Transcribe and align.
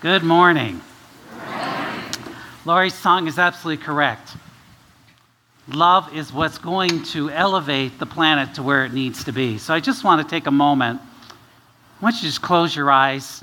Good 0.00 0.22
morning. 0.22 0.82
Laurie's 2.66 2.94
song 2.94 3.26
is 3.26 3.38
absolutely 3.38 3.82
correct. 3.82 4.36
Love 5.68 6.14
is 6.14 6.30
what's 6.30 6.58
going 6.58 7.04
to 7.04 7.30
elevate 7.30 7.98
the 7.98 8.04
planet 8.04 8.54
to 8.56 8.62
where 8.62 8.84
it 8.84 8.92
needs 8.92 9.24
to 9.24 9.32
be. 9.32 9.56
So 9.56 9.72
I 9.72 9.80
just 9.80 10.04
want 10.04 10.20
to 10.20 10.28
take 10.28 10.46
a 10.46 10.50
moment. 10.50 11.00
I 11.00 12.04
want 12.04 12.16
you 12.16 12.20
to 12.20 12.26
just 12.26 12.42
close 12.42 12.76
your 12.76 12.90
eyes. 12.90 13.42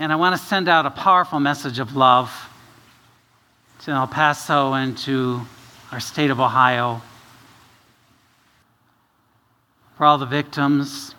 And 0.00 0.12
I 0.12 0.16
want 0.16 0.36
to 0.36 0.44
send 0.44 0.68
out 0.68 0.86
a 0.86 0.90
powerful 0.90 1.38
message 1.38 1.78
of 1.78 1.94
love 1.94 2.32
to 3.82 3.92
El 3.92 4.08
Paso 4.08 4.72
and 4.72 4.98
to 4.98 5.40
our 5.92 6.00
state 6.00 6.30
of 6.30 6.40
Ohio. 6.40 7.00
For 9.96 10.04
all 10.04 10.18
the 10.18 10.26
victims, 10.26 11.13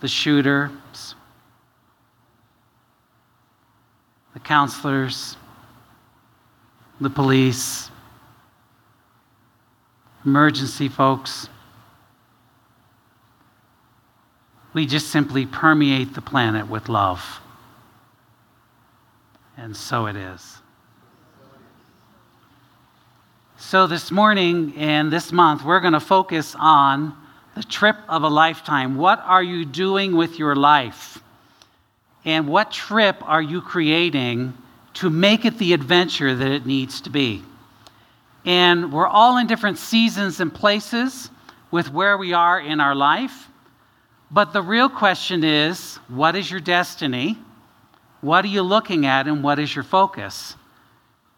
the 0.00 0.08
shooters, 0.08 1.14
the 4.34 4.40
counselors, 4.40 5.36
the 7.00 7.10
police, 7.10 7.90
emergency 10.24 10.88
folks. 10.88 11.48
We 14.74 14.86
just 14.86 15.08
simply 15.08 15.46
permeate 15.46 16.14
the 16.14 16.20
planet 16.20 16.68
with 16.68 16.88
love. 16.88 17.40
And 19.56 19.74
so 19.74 20.06
it 20.06 20.16
is. 20.16 20.58
So, 23.58 23.86
this 23.86 24.10
morning 24.10 24.74
and 24.76 25.10
this 25.10 25.32
month, 25.32 25.64
we're 25.64 25.80
going 25.80 25.94
to 25.94 26.00
focus 26.00 26.54
on 26.58 27.16
the 27.56 27.64
trip 27.64 27.96
of 28.06 28.22
a 28.22 28.28
lifetime. 28.28 28.96
What 28.96 29.18
are 29.24 29.42
you 29.42 29.64
doing 29.64 30.14
with 30.14 30.38
your 30.38 30.54
life? 30.54 31.18
And 32.26 32.46
what 32.46 32.70
trip 32.70 33.16
are 33.22 33.40
you 33.40 33.62
creating 33.62 34.52
to 34.94 35.08
make 35.08 35.46
it 35.46 35.56
the 35.56 35.72
adventure 35.72 36.34
that 36.34 36.50
it 36.50 36.66
needs 36.66 37.00
to 37.02 37.10
be? 37.10 37.42
And 38.44 38.92
we're 38.92 39.06
all 39.06 39.38
in 39.38 39.46
different 39.46 39.78
seasons 39.78 40.38
and 40.38 40.52
places 40.52 41.30
with 41.70 41.90
where 41.90 42.18
we 42.18 42.34
are 42.34 42.60
in 42.60 42.78
our 42.78 42.94
life. 42.94 43.48
But 44.30 44.52
the 44.52 44.62
real 44.62 44.90
question 44.90 45.42
is 45.42 45.96
what 46.08 46.36
is 46.36 46.50
your 46.50 46.60
destiny? 46.60 47.38
What 48.20 48.44
are 48.44 48.48
you 48.48 48.62
looking 48.62 49.06
at? 49.06 49.26
And 49.28 49.42
what 49.42 49.58
is 49.58 49.74
your 49.74 49.84
focus? 49.84 50.56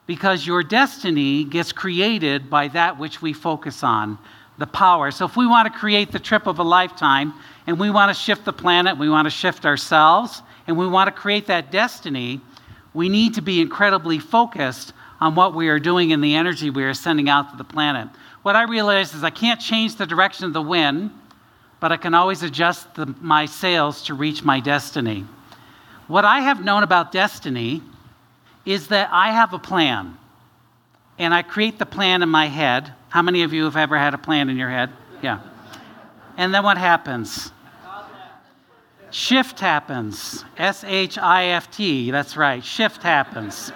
Because 0.07 0.45
your 0.45 0.65
destiny 0.65 1.45
gets 1.45 1.71
created 1.71 2.51
by 2.51 2.69
that 2.69 2.99
which 2.99 3.23
we 3.23 3.33
focus 3.33 3.85
on 3.85 4.19
the 4.59 4.67
power. 4.67 5.11
So 5.11 5.25
if 5.25 5.37
we 5.37 5.47
want 5.47 5.73
to 5.73 5.79
create 5.79 6.13
the 6.13 6.19
trip 6.19 6.47
of 6.47 6.59
a 6.59 6.65
lifetime 6.65 7.33
and 7.67 7.79
we 7.79 7.91
want 7.91 8.15
to 8.15 8.21
shift 8.21 8.45
the 8.45 8.53
planet, 8.53 8.99
we 8.99 9.09
want 9.09 9.27
to 9.27 9.31
shift 9.31 9.65
ourselves, 9.65 10.43
and 10.67 10.77
we 10.77 10.87
want 10.87 11.07
to 11.09 11.13
create 11.13 11.47
that 11.47 11.71
destiny, 11.71 12.41
we 12.93 13.09
need 13.09 13.35
to 13.35 13.43
be 13.43 13.61
incredibly 13.61 14.19
focused 14.19 14.93
on 15.21 15.35
what 15.35 15.55
we 15.55 15.69
are 15.69 15.79
doing 15.79 16.13
and 16.13 16.23
the 16.23 16.35
energy 16.35 16.71
we 16.71 16.85
are 16.85 16.95
sending 16.95 17.29
out 17.29 17.51
to 17.51 17.57
the 17.57 17.65
planet. 17.65 18.09
What 18.43 18.57
I 18.57 18.63
realized 18.65 19.15
is 19.15 19.25
I 19.25 19.31
can't 19.31 19.61
change 19.61 19.97
the 19.97 20.07
direction 20.07 20.45
of 20.47 20.53
the 20.53 20.63
wind, 20.63 21.11
but 21.81 21.93
I 21.93 21.97
can 21.97 22.15
always 22.15 22.43
adjust 22.43 22.95
the, 22.95 23.15
my 23.21 23.47
sails 23.47 24.03
to 24.05 24.15
reach 24.15 24.43
my 24.43 24.61
destiny. 24.61 25.25
What 26.07 26.25
I 26.25 26.41
have 26.41 26.65
known 26.65 26.83
about 26.83 27.13
destiny 27.13 27.83
is 28.65 28.89
that 28.89 29.11
I 29.13 29.33
have 29.33 29.53
a 29.53 29.59
plan, 29.59 30.17
and 31.19 31.33
I 31.33 31.43
create 31.43 31.79
the 31.79 31.87
plan 31.87 32.23
in 32.23 32.29
my 32.29 32.47
head 32.47 32.93
how 33.09 33.23
many 33.23 33.43
of 33.43 33.53
you 33.53 33.65
have 33.65 33.77
ever 33.77 33.99
had 33.99 34.15
a 34.15 34.19
plan 34.19 34.49
in 34.49 34.57
your 34.57 34.71
head? 34.71 34.91
Yeah. 35.23 35.41
And 36.37 36.55
then 36.55 36.63
what 36.63 36.79
happens? 36.79 37.53
Shift 39.11 39.59
happens. 39.61 40.45
S 40.57 40.85
H 40.85 41.17
I 41.19 41.47
F 41.47 41.71
T. 41.71 42.11
That's 42.11 42.37
right. 42.37 42.63
Shift 42.63 43.03
happens. 43.03 43.73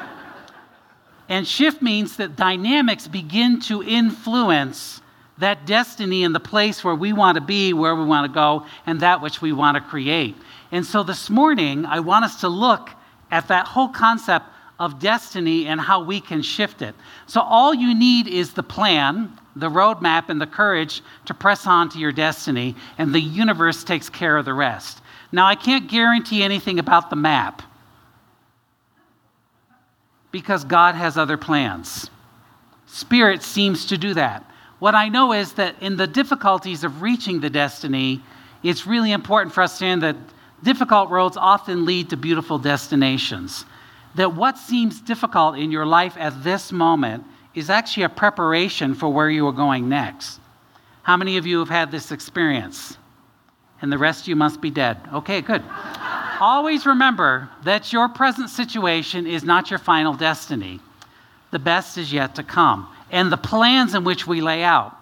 And 1.28 1.48
shift 1.48 1.80
means 1.80 2.16
that 2.16 2.37
dynamics 2.37 3.09
begin 3.09 3.60
to 3.62 3.82
influence 3.82 5.00
that 5.38 5.66
destiny 5.66 6.25
in 6.25 6.32
the 6.32 6.41
place 6.41 6.84
where 6.84 6.94
we 6.94 7.12
want 7.12 7.37
to 7.37 7.41
be, 7.41 7.72
where 7.72 7.97
we 7.97 8.04
want 8.04 8.31
to 8.31 8.34
go, 8.34 8.66
and 8.87 9.00
that 9.00 9.22
which 9.22 9.41
we 9.41 9.53
want 9.53 9.76
to 9.76 9.81
create. 9.81 10.37
And 10.70 10.84
so 10.84 11.03
this 11.03 11.31
morning, 11.31 11.87
I 11.87 12.00
want 12.00 12.26
us 12.26 12.41
to 12.43 12.49
look 12.49 12.91
at 13.31 13.49
that 13.49 13.66
whole 13.66 13.88
concept 13.88 14.47
of 14.78 14.99
destiny 14.99 15.66
and 15.66 15.81
how 15.81 16.03
we 16.03 16.21
can 16.21 16.43
shift 16.43 16.83
it. 16.83 16.94
So, 17.27 17.41
all 17.41 17.75
you 17.75 17.94
need 17.94 18.27
is 18.27 18.53
the 18.53 18.62
plan, 18.62 19.38
the 19.55 19.69
roadmap, 19.69 20.28
and 20.28 20.41
the 20.41 20.47
courage 20.47 21.03
to 21.27 21.34
press 21.34 21.66
on 21.66 21.88
to 21.91 21.99
your 21.99 22.12
destiny, 22.12 22.75
and 22.99 23.15
the 23.15 23.21
universe 23.21 23.84
takes 23.84 24.09
care 24.09 24.37
of 24.37 24.44
the 24.44 24.55
rest. 24.55 25.00
Now, 25.31 25.47
I 25.47 25.55
can't 25.55 25.88
guarantee 25.88 26.43
anything 26.43 26.78
about 26.78 27.11
the 27.11 27.16
map 27.16 27.62
because 30.31 30.65
God 30.65 30.94
has 30.94 31.16
other 31.16 31.37
plans. 31.37 32.11
Spirit 32.87 33.43
seems 33.43 33.87
to 33.87 33.99
do 33.99 34.15
that. 34.15 34.44
What 34.78 34.94
I 34.94 35.09
know 35.09 35.32
is 35.32 35.53
that 35.55 35.81
in 35.81 35.97
the 35.97 36.06
difficulties 36.06 36.82
of 36.82 37.03
reaching 37.03 37.41
the 37.41 37.50
destiny, 37.50 38.21
it's 38.62 38.87
really 38.87 39.12
important 39.12 39.55
for 39.55 39.62
us 39.62 39.78
to 39.78 39.87
understand 39.87 40.03
that 40.03 40.65
difficult 40.65 41.11
roads 41.11 41.37
often 41.37 41.84
lead 41.84 42.11
to 42.11 42.16
beautiful 42.16 42.59
destinations 42.59 43.65
that 44.15 44.34
what 44.34 44.59
seems 44.59 45.00
difficult 45.00 45.56
in 45.56 45.71
your 45.71 45.87
life 45.87 46.17
at 46.19 46.45
this 46.45 46.73
moment 46.73 47.25
is 47.55 47.71
actually 47.71 48.05
a 48.05 48.09
preparation 48.09 48.95
for 48.95 49.12
where 49.12 49.31
you 49.31 49.47
are 49.47 49.53
going 49.53 49.89
next. 49.89 50.41
How 51.03 51.17
many 51.17 51.37
of 51.37 51.47
you 51.47 51.59
have 51.59 51.69
had 51.69 51.91
this 51.91 52.12
experience? 52.12 52.97
And 53.81 53.91
the 53.91 53.99
rest 53.99 54.23
of 54.23 54.28
you 54.28 54.37
must 54.37 54.61
be 54.61 54.71
dead. 54.71 54.99
Okay, 55.12 55.41
good. 55.41 55.62
Always 56.41 56.87
remember 56.87 57.49
that 57.65 57.93
your 57.93 58.09
present 58.09 58.50
situation 58.50 59.27
is 59.27 59.45
not 59.45 59.71
your 59.71 59.78
final 59.78 60.15
destiny. 60.15 60.81
The 61.50 61.59
best 61.59 61.99
is 61.99 62.12
yet 62.12 62.34
to 62.37 62.43
come, 62.43 62.89
and 63.11 63.31
the 63.31 63.37
plans 63.37 63.94
in 63.94 64.05
which 64.05 64.27
we 64.27 64.41
lay 64.41 64.62
out. 64.62 64.97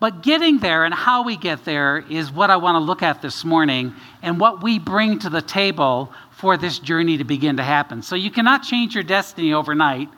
But 0.00 0.22
getting 0.22 0.58
there 0.58 0.84
and 0.84 0.94
how 0.94 1.24
we 1.24 1.36
get 1.36 1.64
there 1.64 2.04
is 2.08 2.30
what 2.30 2.50
I 2.50 2.56
want 2.56 2.76
to 2.76 2.80
look 2.80 3.02
at 3.02 3.20
this 3.20 3.44
morning 3.44 3.94
and 4.22 4.38
what 4.38 4.62
we 4.62 4.78
bring 4.78 5.18
to 5.20 5.30
the 5.30 5.42
table 5.42 6.12
for 6.38 6.56
this 6.56 6.78
journey 6.78 7.18
to 7.18 7.24
begin 7.24 7.56
to 7.56 7.64
happen. 7.64 8.00
So 8.00 8.14
you 8.14 8.30
cannot 8.30 8.62
change 8.62 8.94
your 8.94 9.02
destiny 9.02 9.52
overnight, 9.52 10.08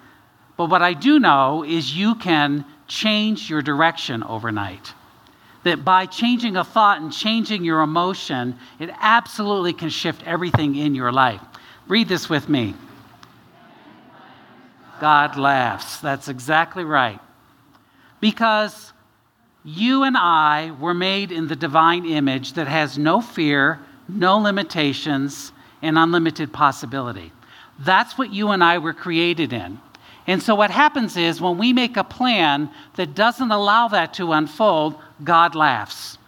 but 0.59 0.69
what 0.69 0.83
I 0.83 0.93
do 0.93 1.19
know 1.19 1.65
is 1.65 1.97
you 1.97 2.15
can 2.15 2.67
change 2.87 3.49
your 3.49 3.63
direction 3.63 4.23
overnight. 4.23 4.93
That 5.65 5.83
by 5.83 6.05
changing 6.05 6.57
a 6.57 6.65
thought 6.65 7.01
and 7.01 7.11
changing 7.11 7.65
your 7.65 7.81
emotion, 7.81 8.59
it 8.79 8.91
absolutely 9.01 9.73
can 9.73 9.89
shift 9.89 10.23
everything 10.27 10.77
in 10.77 10.95
your 10.95 11.11
life. 11.11 11.41
Read 11.89 12.07
this 12.07 12.29
with 12.29 12.51
me. 12.51 12.75
God 15.01 15.39
laughs. 15.39 16.01
That's 16.01 16.29
exactly 16.29 16.85
right. 16.85 17.19
Because 18.21 18.93
you 19.65 20.03
and 20.03 20.19
I 20.19 20.73
were 20.79 20.93
made 20.93 21.33
in 21.33 21.49
the 21.49 21.57
divine 21.57 22.05
image 22.05 22.53
that 22.55 22.69
has 22.69 22.99
no 22.99 23.23
fear, 23.23 23.81
no 24.07 24.37
limitations, 24.37 25.53
and 25.83 25.99
unlimited 25.99 26.53
possibility. 26.53 27.33
That's 27.79 28.19
what 28.19 28.33
you 28.33 28.51
and 28.51 28.63
I 28.63 28.79
were 28.79 28.93
created 28.93 29.53
in. 29.53 29.81
And 30.27 30.43
so, 30.43 30.55
what 30.55 30.71
happens 30.71 31.17
is 31.17 31.41
when 31.41 31.59
we 31.59 31.73
make 31.73 31.97
a 31.97 32.05
plan 32.05 32.71
that 32.97 33.15
doesn't 33.15 33.51
allow 33.51 33.89
that 33.89 34.15
to 34.15 34.33
unfold, 34.33 34.97
God 35.25 35.55
laughs. 35.55 36.19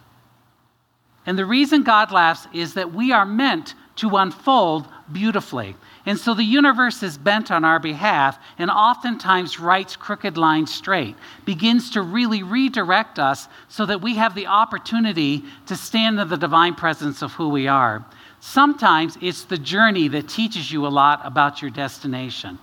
And 1.26 1.38
the 1.38 1.46
reason 1.46 1.82
God 1.82 2.10
laughs 2.10 2.48
is 2.52 2.74
that 2.74 2.92
we 2.92 3.12
are 3.12 3.26
meant 3.26 3.74
to 3.96 4.16
unfold 4.16 4.88
beautifully. 5.12 5.76
And 6.04 6.18
so 6.18 6.34
the 6.34 6.42
universe 6.42 7.02
is 7.02 7.16
bent 7.16 7.50
on 7.50 7.64
our 7.64 7.78
behalf 7.78 8.38
and 8.58 8.70
oftentimes 8.70 9.60
writes 9.60 9.94
crooked 9.94 10.36
lines 10.36 10.74
straight, 10.74 11.14
begins 11.44 11.90
to 11.90 12.02
really 12.02 12.42
redirect 12.42 13.18
us 13.18 13.46
so 13.68 13.86
that 13.86 14.00
we 14.00 14.16
have 14.16 14.34
the 14.34 14.48
opportunity 14.48 15.44
to 15.66 15.76
stand 15.76 16.18
in 16.18 16.28
the 16.28 16.36
divine 16.36 16.74
presence 16.74 17.22
of 17.22 17.32
who 17.32 17.50
we 17.50 17.68
are. 17.68 18.04
Sometimes 18.44 19.16
it's 19.20 19.44
the 19.44 19.56
journey 19.56 20.08
that 20.08 20.28
teaches 20.28 20.72
you 20.72 20.84
a 20.84 20.88
lot 20.88 21.20
about 21.22 21.62
your 21.62 21.70
destination. 21.70 22.58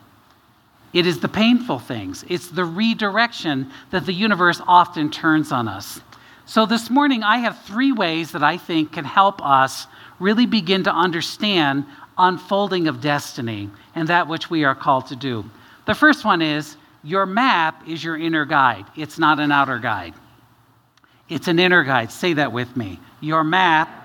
It 0.91 1.07
is 1.07 1.21
the 1.21 1.29
painful 1.29 1.79
things, 1.79 2.25
it's 2.27 2.49
the 2.49 2.65
redirection 2.65 3.71
that 3.91 4.05
the 4.05 4.11
universe 4.11 4.61
often 4.67 5.09
turns 5.09 5.53
on 5.53 5.69
us. 5.69 6.01
So, 6.45 6.65
this 6.65 6.89
morning, 6.89 7.23
I 7.23 7.37
have 7.37 7.61
three 7.61 7.93
ways 7.93 8.33
that 8.33 8.43
I 8.43 8.57
think 8.57 8.91
can 8.91 9.05
help 9.05 9.41
us 9.41 9.87
really 10.19 10.45
begin 10.45 10.83
to 10.83 10.93
understand 10.93 11.85
unfolding 12.17 12.89
of 12.89 12.99
destiny 12.99 13.69
and 13.95 14.09
that 14.09 14.27
which 14.27 14.49
we 14.49 14.65
are 14.65 14.75
called 14.75 15.07
to 15.07 15.15
do. 15.15 15.49
The 15.85 15.95
first 15.95 16.25
one 16.25 16.41
is 16.41 16.75
your 17.05 17.25
map 17.25 17.87
is 17.87 18.03
your 18.03 18.17
inner 18.17 18.43
guide, 18.43 18.85
it's 18.97 19.17
not 19.17 19.39
an 19.39 19.53
outer 19.53 19.79
guide. 19.79 20.13
It's 21.29 21.47
an 21.47 21.57
inner 21.57 21.85
guide. 21.85 22.11
Say 22.11 22.33
that 22.33 22.51
with 22.51 22.75
me. 22.75 22.99
Your 23.21 23.45
map 23.45 23.98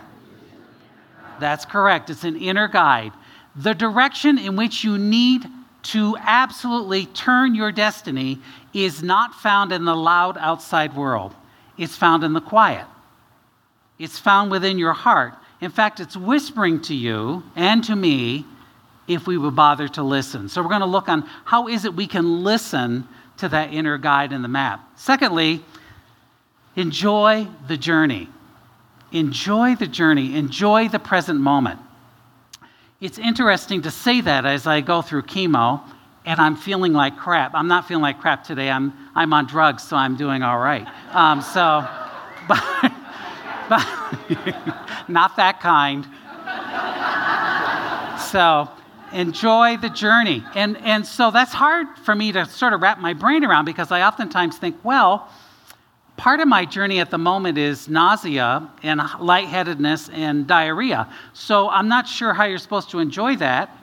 that's 1.40 1.64
correct. 1.64 2.10
It's 2.10 2.24
an 2.24 2.36
inner 2.36 2.68
guide. 2.68 3.12
The 3.56 3.74
direction 3.74 4.38
in 4.38 4.56
which 4.56 4.84
you 4.84 4.98
need 4.98 5.46
to 5.84 6.16
absolutely 6.20 7.06
turn 7.06 7.54
your 7.54 7.70
destiny 7.70 8.40
is 8.72 9.02
not 9.02 9.34
found 9.34 9.70
in 9.70 9.84
the 9.84 9.94
loud 9.94 10.36
outside 10.38 10.96
world, 10.96 11.34
it's 11.76 11.96
found 11.96 12.24
in 12.24 12.32
the 12.32 12.40
quiet. 12.40 12.86
It's 13.98 14.18
found 14.18 14.50
within 14.50 14.78
your 14.78 14.92
heart. 14.92 15.34
In 15.60 15.70
fact, 15.70 16.00
it's 16.00 16.16
whispering 16.16 16.82
to 16.82 16.94
you 16.94 17.44
and 17.54 17.84
to 17.84 17.94
me 17.94 18.44
if 19.06 19.26
we 19.26 19.38
would 19.38 19.54
bother 19.54 19.86
to 19.88 20.02
listen. 20.02 20.48
So 20.48 20.62
we're 20.62 20.68
going 20.68 20.80
to 20.80 20.86
look 20.86 21.08
on 21.08 21.22
how 21.44 21.68
is 21.68 21.84
it 21.84 21.94
we 21.94 22.06
can 22.06 22.42
listen 22.42 23.06
to 23.36 23.48
that 23.50 23.72
inner 23.72 23.98
guide 23.98 24.32
in 24.32 24.42
the 24.42 24.48
map. 24.48 24.80
Secondly, 24.96 25.62
enjoy 26.76 27.46
the 27.68 27.76
journey. 27.76 28.28
Enjoy 29.14 29.76
the 29.76 29.86
journey. 29.86 30.34
Enjoy 30.34 30.88
the 30.88 30.98
present 30.98 31.40
moment. 31.40 31.78
It's 33.00 33.16
interesting 33.16 33.82
to 33.82 33.90
say 33.90 34.20
that 34.20 34.44
as 34.44 34.66
I 34.66 34.80
go 34.80 35.02
through 35.02 35.22
chemo 35.22 35.80
and 36.26 36.40
I'm 36.40 36.56
feeling 36.56 36.92
like 36.92 37.16
crap. 37.16 37.54
I'm 37.54 37.68
not 37.68 37.86
feeling 37.86 38.02
like 38.02 38.20
crap 38.20 38.42
today. 38.42 38.68
I'm, 38.68 38.92
I'm 39.14 39.32
on 39.32 39.46
drugs, 39.46 39.84
so 39.84 39.96
I'm 39.96 40.16
doing 40.16 40.42
all 40.42 40.58
right. 40.58 40.88
Um, 41.12 41.42
so, 41.42 41.86
but, 42.48 42.92
but 43.68 43.86
not 45.08 45.36
that 45.36 45.60
kind. 45.60 46.04
So, 48.32 48.68
enjoy 49.12 49.76
the 49.76 49.90
journey. 49.90 50.42
And, 50.56 50.76
and 50.78 51.06
so 51.06 51.30
that's 51.30 51.52
hard 51.52 51.86
for 52.04 52.16
me 52.16 52.32
to 52.32 52.46
sort 52.46 52.72
of 52.72 52.82
wrap 52.82 52.98
my 52.98 53.12
brain 53.12 53.44
around 53.44 53.64
because 53.64 53.92
I 53.92 54.02
oftentimes 54.02 54.58
think, 54.58 54.76
well, 54.84 55.28
part 56.16 56.40
of 56.40 56.48
my 56.48 56.64
journey 56.64 57.00
at 57.00 57.10
the 57.10 57.18
moment 57.18 57.58
is 57.58 57.88
nausea 57.88 58.68
and 58.82 59.00
lightheadedness 59.20 60.08
and 60.10 60.46
diarrhea. 60.46 61.08
So 61.32 61.68
I'm 61.68 61.88
not 61.88 62.06
sure 62.06 62.32
how 62.32 62.44
you're 62.44 62.58
supposed 62.58 62.90
to 62.90 62.98
enjoy 62.98 63.36
that. 63.36 63.76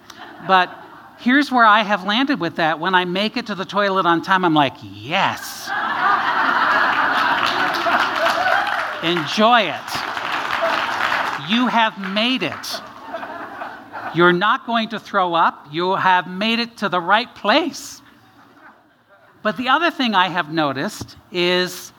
But 0.47 0.75
here's 1.19 1.51
where 1.51 1.65
I 1.65 1.83
have 1.83 2.03
landed 2.03 2.39
with 2.39 2.55
that. 2.55 2.79
When 2.79 2.95
I 2.95 3.05
make 3.05 3.37
it 3.37 3.47
to 3.47 3.55
the 3.55 3.65
toilet 3.65 4.05
on 4.05 4.21
time, 4.21 4.45
I'm 4.45 4.53
like, 4.53 4.75
yes. 4.81 5.69
Enjoy 9.03 9.61
it. 9.61 9.91
You 11.49 11.67
have 11.67 11.97
made 12.13 12.43
it. 12.43 12.81
You're 14.13 14.33
not 14.33 14.65
going 14.65 14.89
to 14.89 14.99
throw 14.99 15.33
up. 15.33 15.67
You 15.71 15.95
have 15.95 16.27
made 16.27 16.59
it 16.59 16.77
to 16.77 16.89
the 16.89 16.99
right 16.99 17.33
place. 17.33 18.01
But 19.41 19.57
the 19.57 19.69
other 19.69 19.89
thing 19.89 20.13
I 20.13 20.27
have 20.27 20.53
noticed 20.53 21.17
is 21.31 21.90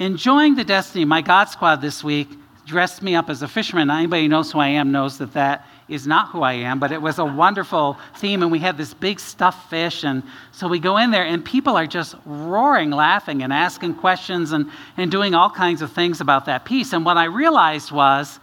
enjoying 0.00 0.56
the 0.56 0.64
destiny. 0.64 1.04
My 1.04 1.20
God 1.20 1.44
Squad 1.44 1.76
this 1.76 2.02
week 2.02 2.28
dressed 2.66 3.02
me 3.02 3.14
up 3.14 3.28
as 3.28 3.42
a 3.42 3.48
fisherman. 3.48 3.90
Anybody 3.90 4.22
who 4.22 4.28
knows 4.28 4.50
who 4.50 4.58
I 4.58 4.68
am 4.68 4.90
knows 4.90 5.18
that 5.18 5.34
that 5.34 5.66
is 5.88 6.06
not 6.06 6.28
who 6.28 6.42
I 6.42 6.54
am, 6.54 6.78
but 6.78 6.90
it 6.90 7.02
was 7.02 7.18
a 7.18 7.24
wonderful 7.24 7.98
theme, 8.16 8.42
and 8.42 8.50
we 8.50 8.60
had 8.60 8.78
this 8.78 8.94
big 8.94 9.20
stuffed 9.20 9.68
fish. 9.68 10.04
And 10.04 10.22
so 10.52 10.68
we 10.68 10.78
go 10.78 10.96
in 10.96 11.10
there, 11.10 11.24
and 11.24 11.44
people 11.44 11.76
are 11.76 11.86
just 11.86 12.14
roaring, 12.24 12.90
laughing, 12.90 13.42
and 13.42 13.52
asking 13.52 13.96
questions 13.96 14.52
and, 14.52 14.70
and 14.96 15.10
doing 15.10 15.34
all 15.34 15.50
kinds 15.50 15.82
of 15.82 15.92
things 15.92 16.20
about 16.20 16.46
that 16.46 16.64
piece. 16.64 16.92
And 16.92 17.04
what 17.04 17.16
I 17.16 17.24
realized 17.24 17.90
was 17.90 18.40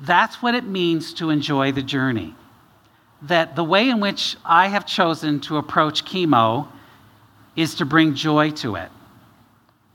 that's 0.00 0.42
what 0.42 0.54
it 0.54 0.64
means 0.64 1.14
to 1.14 1.30
enjoy 1.30 1.72
the 1.72 1.82
journey. 1.82 2.34
That 3.22 3.54
the 3.54 3.64
way 3.64 3.88
in 3.88 4.00
which 4.00 4.36
I 4.44 4.66
have 4.66 4.84
chosen 4.84 5.40
to 5.42 5.56
approach 5.56 6.04
chemo 6.04 6.66
is 7.54 7.76
to 7.76 7.84
bring 7.84 8.14
joy 8.14 8.50
to 8.50 8.74
it, 8.74 8.90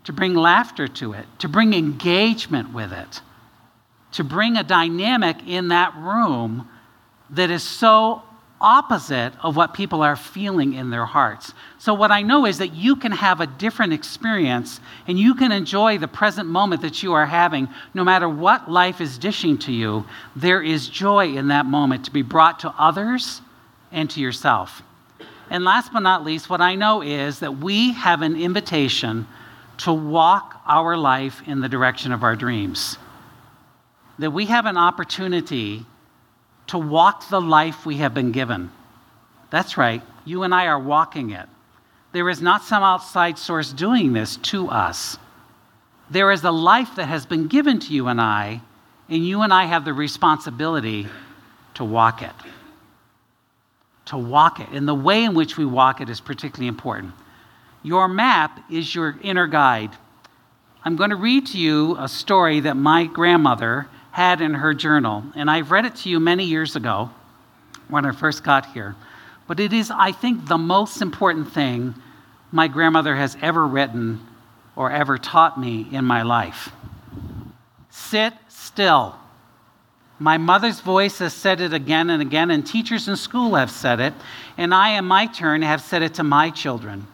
to 0.07 0.13
bring 0.13 0.36
laughter 0.36 0.88
to 0.88 1.12
it, 1.12 1.25
to 1.38 1.50
bring 1.50 1.74
engagement 1.74 2.74
with 2.74 2.94
it, 2.94 3.19
to 4.13 4.24
bring 4.24 4.56
a 4.56 4.63
dynamic 4.63 5.36
in 5.45 5.68
that 5.68 5.94
room 5.98 6.65
that 7.30 7.51
is 7.51 7.62
so 7.62 8.21
opposite 8.62 9.33
of 9.44 9.57
what 9.57 9.74
people 9.74 10.01
are 10.01 10.15
feeling 10.15 10.74
in 10.75 10.92
their 10.92 11.04
hearts. 11.04 11.54
So, 11.77 11.94
what 11.94 12.09
I 12.09 12.21
know 12.21 12.45
is 12.45 12.59
that 12.59 12.74
you 12.74 12.95
can 12.95 13.12
have 13.12 13.42
a 13.42 13.48
different 13.48 13.92
experience 13.92 14.80
and 15.07 15.19
you 15.19 15.36
can 15.36 15.51
enjoy 15.51 15.98
the 15.98 16.07
present 16.07 16.48
moment 16.48 16.83
that 16.83 17.03
you 17.03 17.12
are 17.12 17.25
having, 17.25 17.68
no 17.94 18.06
matter 18.06 18.30
what 18.30 18.71
life 18.71 19.01
is 19.01 19.18
dishing 19.18 19.57
to 19.57 19.74
you. 19.74 20.06
There 20.38 20.63
is 20.63 20.88
joy 20.88 21.36
in 21.36 21.50
that 21.50 21.65
moment 21.65 22.06
to 22.06 22.12
be 22.12 22.21
brought 22.21 22.60
to 22.60 22.74
others 22.77 23.42
and 23.92 24.10
to 24.12 24.21
yourself. 24.21 24.81
And 25.50 25.65
last 25.65 25.92
but 25.92 26.00
not 26.00 26.24
least, 26.24 26.50
what 26.50 26.62
I 26.62 26.75
know 26.75 27.01
is 27.01 27.39
that 27.39 27.57
we 27.57 27.92
have 27.92 28.21
an 28.21 28.42
invitation 28.42 29.27
to 29.77 29.94
walk 29.94 30.62
our 30.65 30.97
life 30.97 31.41
in 31.47 31.62
the 31.62 31.69
direction 31.69 32.12
of 32.12 32.24
our 32.24 32.35
dreams. 32.35 32.97
That 34.19 34.31
we 34.31 34.45
have 34.45 34.65
an 34.65 34.77
opportunity 34.77 35.85
to 36.68 36.77
walk 36.77 37.29
the 37.29 37.41
life 37.41 37.85
we 37.85 37.97
have 37.97 38.13
been 38.13 38.31
given. 38.31 38.71
That's 39.50 39.77
right, 39.77 40.01
you 40.25 40.44
and 40.44 40.53
I 40.53 40.68
are 40.68 40.79
walking 40.79 41.29
it. 41.31 41.47
There 42.12 42.29
is 42.29 42.41
not 42.41 42.63
some 42.63 42.83
outside 42.83 43.38
source 43.38 43.71
doing 43.71 44.13
this 44.13 44.38
to 44.38 44.69
us. 44.69 45.18
There 46.09 46.31
is 46.31 46.44
a 46.44 46.51
life 46.51 46.95
that 46.95 47.06
has 47.06 47.25
been 47.25 47.47
given 47.47 47.79
to 47.79 47.94
you 47.94 48.07
and 48.07 48.19
I, 48.19 48.62
and 49.09 49.25
you 49.25 49.41
and 49.41 49.53
I 49.53 49.65
have 49.65 49.85
the 49.85 49.94
responsibility 49.94 51.07
to 51.75 51.83
walk 51.83 52.21
it. 52.21 52.31
To 54.06 54.18
walk 54.18 54.59
it. 54.59 54.69
And 54.69 54.88
the 54.88 54.95
way 54.95 55.24
in 55.24 55.35
which 55.35 55.57
we 55.57 55.65
walk 55.65 56.01
it 56.01 56.09
is 56.09 56.19
particularly 56.19 56.68
important. 56.68 57.13
Your 57.88 58.10
map 58.10 58.69
is 58.69 58.94
your 58.94 59.18
inner 59.22 59.48
guide. 59.48 59.92
I'm 60.84 60.98
going 60.98 61.12
to 61.12 61.16
read 61.16 61.48
to 61.48 61.57
you 61.57 61.95
a 61.98 62.10
story 62.10 62.60
that 62.60 62.75
my 62.75 63.06
grandmother 63.06 63.88
had 64.12 64.42
in 64.42 64.56
her 64.56 64.74
journal. 64.74 65.24
And 65.38 65.50
I've 65.50 65.72
read 65.72 65.86
it 65.86 65.95
to 65.98 66.10
you 66.10 66.19
many 66.19 66.44
years 66.44 66.75
ago 66.75 67.12
when 67.88 68.06
I 68.06 68.12
first 68.12 68.44
got 68.44 68.66
here. 68.74 68.98
But 69.48 69.62
it 69.62 69.72
is, 69.72 69.89
I 69.89 70.12
think, 70.12 70.50
the 70.50 70.57
most 70.57 71.01
important 71.01 71.54
thing 71.54 71.95
my 72.51 72.68
grandmother 72.68 73.16
has 73.16 73.38
ever 73.42 73.66
written 73.66 74.19
or 74.75 74.92
ever 74.92 75.18
taught 75.18 75.57
me 75.57 75.88
in 75.89 76.04
my 76.04 76.24
life. 76.24 76.74
Sit 77.89 78.34
still. 78.50 79.16
My 80.19 80.38
mother's 80.38 80.81
voice 80.81 81.19
has 81.19 81.34
said 81.34 81.62
it 81.62 81.72
again 81.72 82.10
and 82.10 82.22
again, 82.22 82.51
and 82.51 82.68
teachers 82.68 83.07
in 83.07 83.16
school 83.16 83.56
have 83.56 83.72
said 83.72 84.01
it, 84.01 84.13
and 84.57 84.74
I, 84.74 84.98
in 84.98 85.06
my 85.06 85.28
turn, 85.28 85.62
have 85.62 85.80
said 85.80 86.01
it 86.01 86.16
to 86.16 86.24
my 86.24 86.50
children. 86.50 87.07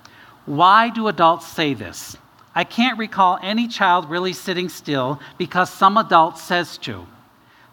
Why 0.45 0.89
do 0.89 1.07
adults 1.07 1.47
say 1.47 1.73
this? 1.73 2.17
I 2.55 2.63
can't 2.63 2.99
recall 2.99 3.39
any 3.41 3.67
child 3.67 4.09
really 4.09 4.33
sitting 4.33 4.69
still 4.69 5.19
because 5.37 5.69
some 5.69 5.97
adult 5.97 6.37
says 6.37 6.77
to. 6.79 7.07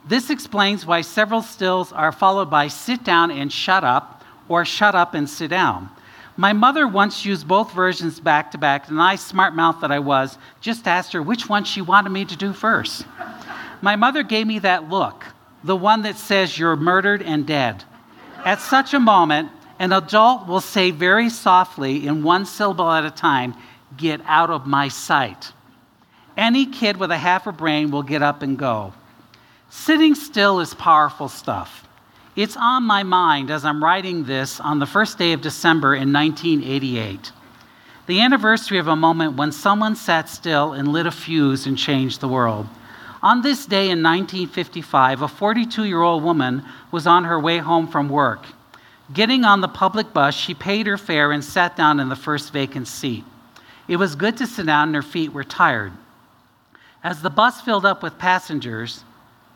This 0.06 0.30
explains 0.30 0.86
why 0.86 1.02
several 1.02 1.42
stills 1.42 1.92
are 1.92 2.12
followed 2.12 2.48
by 2.48 2.68
sit 2.68 3.04
down 3.04 3.30
and 3.30 3.52
shut 3.52 3.84
up 3.84 4.24
or 4.48 4.64
shut 4.64 4.94
up 4.94 5.14
and 5.14 5.28
sit 5.28 5.48
down. 5.50 5.90
My 6.36 6.54
mother 6.54 6.88
once 6.88 7.26
used 7.26 7.46
both 7.46 7.74
versions 7.74 8.18
back 8.18 8.52
to 8.52 8.58
back, 8.58 8.88
and 8.88 9.00
I, 9.00 9.16
smart 9.16 9.54
mouth 9.54 9.80
that 9.82 9.92
I 9.92 9.98
was, 9.98 10.38
just 10.62 10.86
asked 10.88 11.12
her 11.12 11.22
which 11.22 11.48
one 11.48 11.64
she 11.64 11.82
wanted 11.82 12.10
me 12.10 12.24
to 12.24 12.36
do 12.36 12.54
first. 12.54 13.04
My 13.82 13.96
mother 13.96 14.22
gave 14.22 14.46
me 14.46 14.58
that 14.60 14.88
look, 14.88 15.26
the 15.64 15.76
one 15.76 16.02
that 16.02 16.16
says 16.16 16.58
you're 16.58 16.76
murdered 16.76 17.20
and 17.20 17.46
dead. 17.46 17.84
At 18.44 18.60
such 18.60 18.94
a 18.94 19.00
moment, 19.00 19.50
an 19.80 19.92
adult 19.92 20.46
will 20.46 20.60
say 20.60 20.92
very 20.92 21.28
softly, 21.28 22.06
in 22.06 22.22
one 22.22 22.46
syllable 22.46 22.92
at 22.92 23.04
a 23.04 23.10
time, 23.10 23.54
Get 23.96 24.20
out 24.24 24.50
of 24.50 24.66
my 24.66 24.88
sight. 24.88 25.52
Any 26.36 26.66
kid 26.66 26.96
with 26.96 27.10
a 27.10 27.18
half 27.18 27.46
a 27.46 27.52
brain 27.52 27.90
will 27.90 28.02
get 28.02 28.22
up 28.22 28.42
and 28.42 28.56
go. 28.56 28.92
Sitting 29.68 30.14
still 30.14 30.60
is 30.60 30.74
powerful 30.74 31.28
stuff. 31.28 31.86
It's 32.36 32.56
on 32.56 32.84
my 32.84 33.02
mind 33.02 33.50
as 33.50 33.64
I'm 33.64 33.82
writing 33.82 34.24
this 34.24 34.60
on 34.60 34.78
the 34.78 34.86
first 34.86 35.18
day 35.18 35.32
of 35.32 35.40
December 35.40 35.94
in 35.94 36.12
1988. 36.12 37.32
The 38.06 38.20
anniversary 38.20 38.78
of 38.78 38.88
a 38.88 38.96
moment 38.96 39.36
when 39.36 39.52
someone 39.52 39.96
sat 39.96 40.28
still 40.28 40.72
and 40.72 40.88
lit 40.88 41.06
a 41.06 41.10
fuse 41.10 41.66
and 41.66 41.76
changed 41.76 42.20
the 42.20 42.28
world. 42.28 42.68
On 43.22 43.42
this 43.42 43.66
day 43.66 43.90
in 43.90 44.02
1955, 44.02 45.22
a 45.22 45.28
42 45.28 45.84
year 45.84 46.00
old 46.00 46.22
woman 46.22 46.64
was 46.90 47.06
on 47.06 47.24
her 47.24 47.38
way 47.38 47.58
home 47.58 47.86
from 47.86 48.08
work. 48.08 48.46
Getting 49.12 49.44
on 49.44 49.60
the 49.60 49.68
public 49.68 50.12
bus, 50.12 50.34
she 50.34 50.54
paid 50.54 50.86
her 50.86 50.96
fare 50.96 51.32
and 51.32 51.42
sat 51.42 51.74
down 51.74 51.98
in 51.98 52.08
the 52.08 52.16
first 52.16 52.52
vacant 52.52 52.86
seat. 52.86 53.24
It 53.88 53.96
was 53.96 54.14
good 54.14 54.36
to 54.36 54.46
sit 54.46 54.66
down, 54.66 54.88
and 54.88 54.94
her 54.94 55.02
feet 55.02 55.32
were 55.32 55.42
tired. 55.42 55.92
As 57.02 57.20
the 57.20 57.30
bus 57.30 57.60
filled 57.60 57.84
up 57.84 58.02
with 58.02 58.18
passengers, 58.18 59.02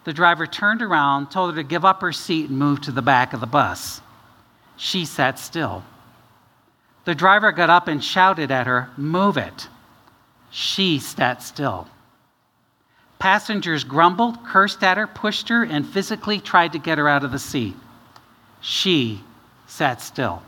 the 0.02 0.12
driver 0.12 0.46
turned 0.46 0.82
around, 0.82 1.30
told 1.30 1.54
her 1.54 1.62
to 1.62 1.68
give 1.68 1.84
up 1.84 2.00
her 2.00 2.12
seat, 2.12 2.48
and 2.48 2.58
move 2.58 2.80
to 2.82 2.90
the 2.90 3.02
back 3.02 3.32
of 3.32 3.40
the 3.40 3.46
bus. 3.46 4.00
She 4.76 5.04
sat 5.04 5.38
still. 5.38 5.84
The 7.04 7.14
driver 7.14 7.52
got 7.52 7.70
up 7.70 7.86
and 7.86 8.02
shouted 8.02 8.50
at 8.50 8.66
her, 8.66 8.90
Move 8.96 9.36
it. 9.36 9.68
She 10.50 10.98
sat 10.98 11.42
still. 11.42 11.86
Passengers 13.20 13.84
grumbled, 13.84 14.44
cursed 14.44 14.82
at 14.82 14.96
her, 14.96 15.06
pushed 15.06 15.48
her, 15.48 15.62
and 15.62 15.86
physically 15.86 16.40
tried 16.40 16.72
to 16.72 16.78
get 16.78 16.98
her 16.98 17.08
out 17.08 17.24
of 17.24 17.30
the 17.30 17.38
seat. 17.38 17.76
She 18.60 19.22
sat 19.74 20.00
still. 20.00 20.40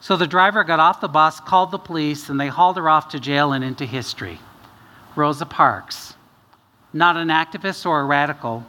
So 0.00 0.16
the 0.16 0.26
driver 0.26 0.64
got 0.64 0.80
off 0.80 1.00
the 1.00 1.08
bus, 1.08 1.38
called 1.38 1.70
the 1.70 1.78
police, 1.78 2.28
and 2.28 2.40
they 2.40 2.48
hauled 2.48 2.76
her 2.76 2.88
off 2.88 3.10
to 3.10 3.20
jail 3.20 3.52
and 3.52 3.62
into 3.62 3.86
history. 3.86 4.40
Rosa 5.14 5.46
Parks, 5.46 6.14
not 6.92 7.16
an 7.16 7.28
activist 7.28 7.86
or 7.86 8.00
a 8.00 8.04
radical, 8.04 8.66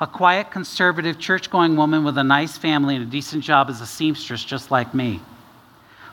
a 0.00 0.06
quiet, 0.06 0.50
conservative, 0.50 1.18
church 1.18 1.48
going 1.48 1.76
woman 1.76 2.02
with 2.02 2.18
a 2.18 2.24
nice 2.24 2.58
family 2.58 2.96
and 2.96 3.04
a 3.04 3.10
decent 3.10 3.44
job 3.44 3.70
as 3.70 3.80
a 3.80 3.86
seamstress, 3.86 4.44
just 4.44 4.70
like 4.72 4.94
me. 4.94 5.20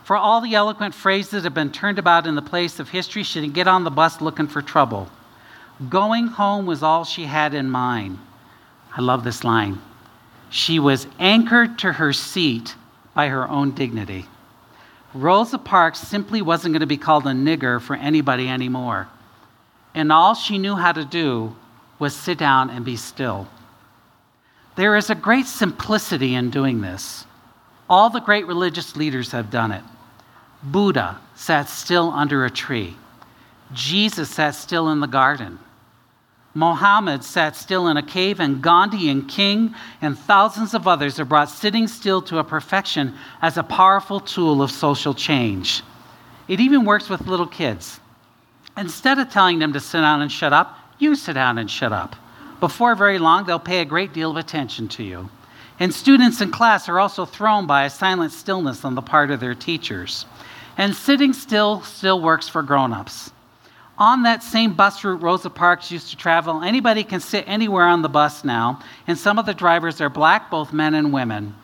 For 0.03 0.15
all 0.15 0.39
the 0.39 0.53
eloquent 0.53 0.94
phrases 0.94 1.32
that 1.32 1.44
have 1.46 1.53
been 1.56 1.72
turned 1.72 1.98
about 1.98 2.27
in 2.27 2.36
the 2.36 2.41
place 2.41 2.79
of 2.79 2.89
history, 2.89 3.24
she 3.24 3.41
didn't 3.41 3.56
get 3.56 3.67
on 3.67 3.84
the 3.84 3.89
bus 3.89 4.22
looking 4.22 4.48
for 4.48 4.62
trouble. 4.62 5.10
Going 5.89 6.27
home 6.27 6.67
was 6.67 6.84
all 6.84 7.03
she 7.03 7.24
had 7.24 7.56
in 7.56 7.70
mind. 7.70 8.20
I 8.96 9.01
love 9.01 9.24
this 9.24 9.44
line. 9.44 9.82
She 10.50 10.80
was 10.80 11.08
anchored 11.20 11.80
to 11.80 11.94
her 11.94 12.13
seat 12.13 12.75
by 13.13 13.27
her 13.27 13.48
own 13.50 13.72
dignity. 13.72 14.25
Rosa 15.13 15.58
Parks 15.58 16.00
simply 16.00 16.42
wasn't 16.42 16.74
going 16.74 16.82
to 16.82 16.86
be 16.86 16.98
called 16.98 17.25
a 17.25 17.32
nigger 17.32 17.82
for 17.82 17.96
anybody 17.96 18.48
anymore. 18.48 19.08
And 19.96 20.12
all 20.12 20.36
she 20.36 20.58
knew 20.58 20.75
how 20.75 20.92
to 20.92 21.06
do 21.06 21.56
was 22.00 22.16
sit 22.16 22.38
down 22.38 22.70
and 22.70 22.86
be 22.86 22.96
still. 22.96 23.48
There 24.75 24.96
is 24.96 25.10
a 25.10 25.16
great 25.16 25.48
simplicity 25.48 26.36
in 26.36 26.51
doing 26.51 26.82
this. 26.82 27.25
All 27.89 28.10
the 28.10 28.20
great 28.20 28.46
religious 28.46 28.96
leaders 28.96 29.32
have 29.32 29.50
done 29.50 29.72
it. 29.72 29.84
Buddha 30.62 31.20
sat 31.36 31.70
still 31.70 32.12
under 32.12 32.46
a 32.46 32.51
tree. 32.51 32.96
Jesus 33.74 34.30
sat 34.30 34.51
still 34.56 34.89
in 34.89 35.00
the 35.00 35.08
garden. 35.08 35.60
Mohammed 36.58 37.24
sat 37.24 37.56
still 37.56 37.88
in 37.88 37.98
a 37.98 38.02
cave, 38.02 38.40
and 38.40 38.64
Gandhi 38.64 39.10
and 39.10 39.30
King 39.30 39.76
and 40.02 40.18
thousands 40.18 40.74
of 40.74 40.88
others 40.88 41.20
are 41.20 41.26
brought 41.26 41.52
sitting 41.52 41.88
still 41.88 42.20
to 42.24 42.40
a 42.40 42.44
perfection 42.44 43.14
as 43.44 43.58
a 43.58 43.64
powerful 43.64 44.20
tool 44.20 44.64
of 44.64 44.72
social 44.72 45.14
change. 45.14 45.84
It 46.48 46.60
even 46.60 46.84
works 46.84 47.10
with 47.10 47.28
little 47.28 47.46
kids. 47.46 48.00
Instead 48.76 49.20
of 49.20 49.30
telling 49.30 49.60
them 49.60 49.72
to 49.74 49.80
sit 49.80 50.02
down 50.02 50.24
and 50.24 50.32
shut 50.32 50.52
up, 50.52 50.80
you 50.98 51.14
sit 51.14 51.34
down 51.34 51.60
and 51.60 51.70
shut 51.70 51.94
up. 51.94 52.16
Before 52.60 52.96
very 52.96 53.20
long, 53.20 53.46
they'll 53.46 53.60
pay 53.60 53.82
a 53.82 53.86
great 53.86 54.12
deal 54.12 54.32
of 54.32 54.38
attention 54.38 54.88
to 54.88 55.04
you. 55.04 55.30
And 55.80 55.94
students 55.94 56.42
in 56.42 56.50
class 56.50 56.90
are 56.90 57.00
also 57.00 57.26
thrown 57.26 57.68
by 57.68 57.84
a 57.84 57.90
silent 57.92 58.32
stillness 58.32 58.84
on 58.84 58.96
the 58.96 59.04
part 59.04 59.30
of 59.30 59.40
their 59.40 59.54
teachers. 59.54 60.26
And 60.76 60.96
sitting 60.96 61.34
still 61.34 61.84
still 61.84 62.20
works 62.20 62.50
for 62.50 62.64
grown 62.64 62.94
ups. 62.94 63.32
On 63.98 64.24
that 64.24 64.44
same 64.44 64.74
bus 64.74 65.04
route 65.04 65.22
Rosa 65.24 65.50
Parks 65.50 65.89
used 65.89 66.12
to 66.12 66.18
travel, 66.18 66.62
anybody 66.62 67.04
can 67.04 67.20
sit 67.20 67.46
anywhere 67.48 67.86
on 67.86 68.04
the 68.04 68.10
bus 68.10 68.44
now, 68.44 68.80
and 69.08 69.18
some 69.18 69.39
of 69.39 69.48
the 69.48 69.56
drivers 69.56 70.00
are 70.01 70.10
black, 70.10 70.51
both 70.51 70.72
men 70.72 70.94
and 70.94 71.12
women. 71.12 71.56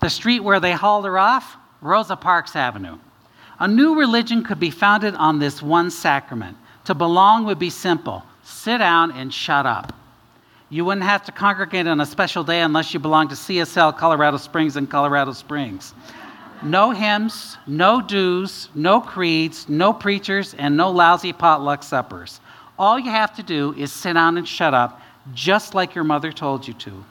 The 0.00 0.08
street 0.08 0.40
where 0.40 0.60
they 0.60 0.72
hauled 0.72 1.04
her 1.04 1.18
off, 1.18 1.56
Rosa 1.80 2.14
Parks 2.14 2.54
Avenue. 2.54 2.98
A 3.58 3.66
new 3.66 3.98
religion 3.98 4.44
could 4.44 4.60
be 4.60 4.70
founded 4.70 5.14
on 5.14 5.38
this 5.38 5.60
one 5.60 5.90
sacrament. 5.90 6.56
To 6.84 6.94
belong 6.94 7.44
would 7.44 7.58
be 7.58 7.70
simple 7.70 8.24
sit 8.42 8.78
down 8.78 9.12
and 9.12 9.32
shut 9.32 9.66
up. 9.66 9.92
You 10.70 10.84
wouldn't 10.84 11.04
have 11.04 11.24
to 11.24 11.32
congregate 11.32 11.86
on 11.86 12.00
a 12.00 12.06
special 12.06 12.44
day 12.44 12.62
unless 12.62 12.94
you 12.94 13.00
belong 13.00 13.28
to 13.28 13.34
CSL 13.34 13.96
Colorado 13.98 14.36
Springs 14.36 14.76
and 14.76 14.88
Colorado 14.88 15.32
Springs. 15.32 15.94
No 16.62 16.90
hymns, 16.90 17.56
no 17.66 18.02
dues, 18.02 18.68
no 18.74 19.00
creeds, 19.00 19.68
no 19.68 19.92
preachers, 19.92 20.54
and 20.54 20.76
no 20.76 20.90
lousy 20.90 21.32
potluck 21.32 21.82
suppers. 21.82 22.40
All 22.78 22.98
you 22.98 23.10
have 23.10 23.34
to 23.36 23.42
do 23.42 23.74
is 23.74 23.92
sit 23.92 24.14
down 24.14 24.36
and 24.36 24.46
shut 24.46 24.74
up, 24.74 25.00
just 25.32 25.74
like 25.74 25.94
your 25.94 26.04
mother 26.04 26.32
told 26.32 26.68
you 26.68 26.74
to. 26.74 27.04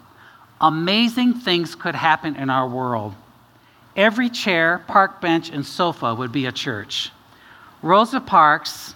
Amazing 0.62 1.36
things 1.36 1.74
could 1.74 1.96
happen 1.96 2.36
in 2.36 2.50
our 2.50 2.68
world. 2.68 3.16
Every 3.96 4.30
chair, 4.30 4.84
park 4.88 5.20
bench, 5.22 5.50
and 5.50 5.66
sofa 5.66 6.14
would 6.14 6.32
be 6.32 6.46
a 6.46 6.52
church. 6.52 7.12
Rosa 7.82 8.20
Parks 8.20 8.94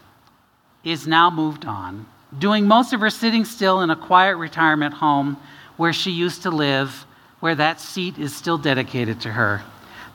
is 0.84 1.08
now 1.08 1.30
moved 1.30 1.66
on, 1.66 2.06
doing 2.38 2.68
most 2.68 2.94
of 2.94 3.00
her 3.00 3.10
sitting 3.10 3.46
still 3.46 3.82
in 3.82 3.90
a 3.90 3.96
quiet 3.96 4.36
retirement 4.36 4.96
home 4.96 5.38
where 5.78 5.94
she 5.94 6.12
used 6.12 6.44
to 6.44 6.52
live, 6.52 7.06
where 7.40 7.56
that 7.56 7.80
seat 7.80 8.18
is 8.18 8.36
still 8.36 8.58
dedicated 8.58 9.22
to 9.22 9.32
her. 9.32 9.64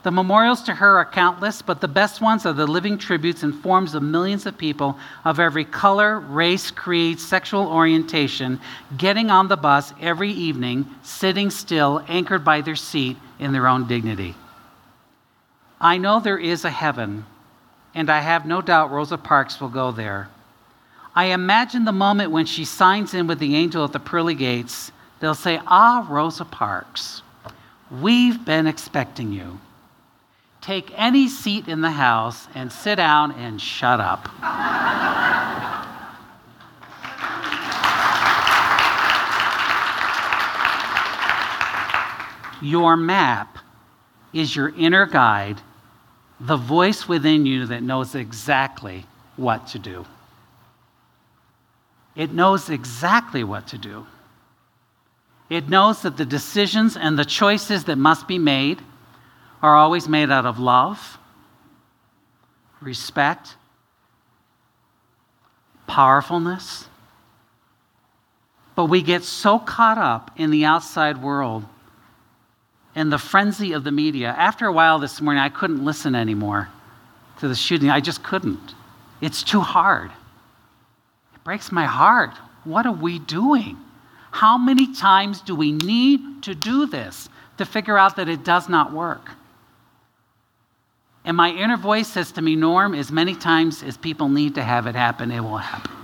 The 0.01 0.11
memorials 0.11 0.61
to 0.63 0.75
her 0.75 0.97
are 0.97 1.05
countless, 1.05 1.61
but 1.61 1.81
the 1.81 1.87
best 1.87 2.21
ones 2.21 2.45
are 2.45 2.53
the 2.53 2.65
living 2.65 2.97
tributes 2.97 3.43
in 3.43 3.51
forms 3.51 3.93
of 3.95 4.01
millions 4.01 4.45
of 4.45 4.57
people 4.57 4.97
of 5.25 5.41
every 5.41 5.65
color, 5.65 6.21
race, 6.21 6.71
creed, 6.71 7.19
sexual 7.19 7.67
orientation 7.67 8.61
getting 8.97 9.29
on 9.29 9.49
the 9.49 9.57
bus 9.57 9.93
every 9.99 10.31
evening, 10.31 10.85
sitting 11.03 11.49
still, 11.49 12.01
anchored 12.07 12.45
by 12.45 12.61
their 12.61 12.77
seat 12.77 13.17
in 13.39 13.51
their 13.51 13.67
own 13.67 13.87
dignity. 13.87 14.35
I 15.81 15.97
know 15.97 16.21
there 16.21 16.37
is 16.37 16.63
a 16.63 16.69
heaven, 16.69 17.25
and 17.93 18.09
I 18.09 18.21
have 18.21 18.45
no 18.45 18.61
doubt 18.61 18.91
Rosa 18.91 19.17
Parks 19.17 19.59
will 19.59 19.69
go 19.69 19.91
there. 19.91 20.29
I 21.13 21.25
imagine 21.25 21.83
the 21.83 21.91
moment 21.91 22.31
when 22.31 22.45
she 22.45 22.63
signs 22.63 23.13
in 23.13 23.27
with 23.27 23.39
the 23.39 23.55
angel 23.55 23.83
at 23.83 23.91
the 23.91 23.99
pearly 23.99 24.35
gates, 24.35 24.93
they'll 25.19 25.35
say, 25.35 25.59
Ah, 25.67 26.07
Rosa 26.09 26.45
Parks, 26.45 27.21
we've 27.91 28.45
been 28.45 28.65
expecting 28.65 29.33
you 29.33 29.59
take 30.69 30.93
any 30.95 31.27
seat 31.27 31.67
in 31.67 31.81
the 31.81 31.89
house 31.89 32.47
and 32.53 32.71
sit 32.71 32.97
down 32.97 33.31
and 33.31 33.59
shut 33.59 33.99
up. 33.99 34.29
your 42.61 42.95
map 42.95 43.57
is 44.31 44.55
your 44.55 44.69
inner 44.77 45.07
guide, 45.07 45.59
the 46.39 46.57
voice 46.57 47.07
within 47.07 47.47
you 47.47 47.65
that 47.65 47.81
knows 47.81 48.13
exactly 48.13 49.05
what 49.37 49.65
to 49.65 49.79
do. 49.79 50.05
It 52.15 52.31
knows 52.31 52.69
exactly 52.69 53.43
what 53.43 53.65
to 53.69 53.79
do. 53.79 54.05
It 55.49 55.67
knows 55.67 56.03
that 56.03 56.17
the 56.17 56.25
decisions 56.25 56.95
and 56.95 57.17
the 57.17 57.25
choices 57.25 57.85
that 57.85 57.95
must 57.95 58.27
be 58.27 58.37
made 58.37 58.79
are 59.61 59.75
always 59.75 60.07
made 60.07 60.31
out 60.31 60.45
of 60.45 60.59
love, 60.59 61.17
respect, 62.81 63.55
powerfulness. 65.87 66.87
But 68.75 68.85
we 68.85 69.01
get 69.01 69.23
so 69.23 69.59
caught 69.59 69.97
up 69.97 70.31
in 70.37 70.51
the 70.51 70.63
outside 70.63 71.21
world 71.21 71.65
and 72.95 73.11
the 73.11 73.17
frenzy 73.17 73.73
of 73.73 73.83
the 73.83 73.91
media. 73.91 74.33
After 74.37 74.65
a 74.67 74.71
while 74.71 74.99
this 74.99 75.19
morning, 75.19 75.41
I 75.41 75.49
couldn't 75.49 75.83
listen 75.83 76.15
anymore 76.15 76.69
to 77.39 77.47
the 77.47 77.55
shooting. 77.55 77.89
I 77.89 77.99
just 77.99 78.23
couldn't. 78.23 78.75
It's 79.21 79.43
too 79.43 79.59
hard. 79.59 80.11
It 81.35 81.43
breaks 81.43 81.71
my 81.71 81.85
heart. 81.85 82.31
What 82.63 82.85
are 82.85 82.93
we 82.93 83.19
doing? 83.19 83.77
How 84.31 84.57
many 84.57 84.93
times 84.93 85.41
do 85.41 85.55
we 85.55 85.71
need 85.71 86.43
to 86.43 86.55
do 86.55 86.85
this 86.85 87.27
to 87.57 87.65
figure 87.65 87.97
out 87.97 88.15
that 88.15 88.29
it 88.29 88.45
does 88.45 88.69
not 88.69 88.93
work? 88.93 89.31
And 91.29 91.37
my 91.37 91.51
inner 91.51 91.77
voice 91.77 92.07
says 92.07 92.31
to 92.31 92.41
me, 92.41 92.55
Norm, 92.55 92.95
as 92.95 93.11
many 93.11 93.35
times 93.35 93.83
as 93.83 93.97
people 93.97 94.29
need 94.29 94.55
to 94.55 94.63
have 94.63 94.87
it 94.87 94.95
happen, 94.95 95.29
it 95.29 95.41
will 95.41 95.57
happen. 95.57 95.95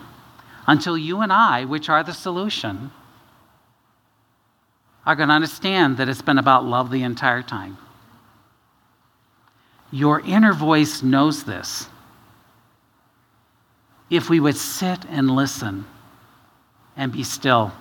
Until 0.67 0.95
you 0.95 1.21
and 1.21 1.33
I, 1.33 1.65
which 1.65 1.89
are 1.89 2.03
the 2.03 2.13
solution, 2.13 2.91
are 5.03 5.15
going 5.15 5.29
to 5.29 5.33
understand 5.33 5.97
that 5.97 6.09
it's 6.09 6.21
been 6.21 6.37
about 6.37 6.63
love 6.63 6.91
the 6.91 7.01
entire 7.01 7.41
time. 7.41 7.79
Your 9.89 10.19
inner 10.19 10.53
voice 10.53 11.01
knows 11.01 11.43
this. 11.43 11.89
If 14.11 14.29
we 14.29 14.39
would 14.39 14.57
sit 14.57 15.05
and 15.09 15.35
listen 15.35 15.85
and 16.95 17.11
be 17.11 17.23
still 17.23 17.73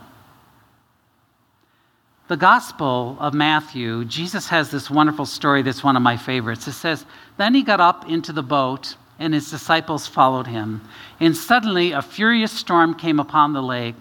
the 2.26 2.37
Gospel 2.38 3.19
of 3.21 3.35
Matthew, 3.35 4.07
Jesus 4.07 4.49
has 4.49 4.71
this 4.71 4.90
wonderful 4.90 5.26
story 5.26 5.61
that's 5.61 5.85
one 5.85 5.95
of 5.95 6.02
my 6.02 6.16
favorites. 6.16 6.66
It 6.66 6.73
says, 6.73 7.04
Then 7.37 7.54
he 7.54 7.62
got 7.62 7.81
up 7.81 8.09
into 8.09 8.33
the 8.33 8.43
boat, 8.43 8.97
and 9.19 9.35
his 9.35 9.50
disciples 9.50 10.07
followed 10.07 10.47
him. 10.47 10.81
And 11.21 11.37
suddenly 11.37 11.93
a 11.93 12.00
furious 12.00 12.50
storm 12.50 12.95
came 12.95 13.21
upon 13.21 13.52
the 13.52 13.62
lake, 13.62 13.95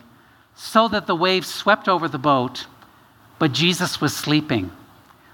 so 0.56 0.88
that 0.88 1.06
the 1.06 1.15
waves 1.15 1.53
swept 1.53 1.89
over 1.89 2.08
the 2.08 2.18
boat, 2.18 2.65
but 3.39 3.51
Jesus 3.51 4.00
was 4.00 4.15
sleeping. 4.15 4.72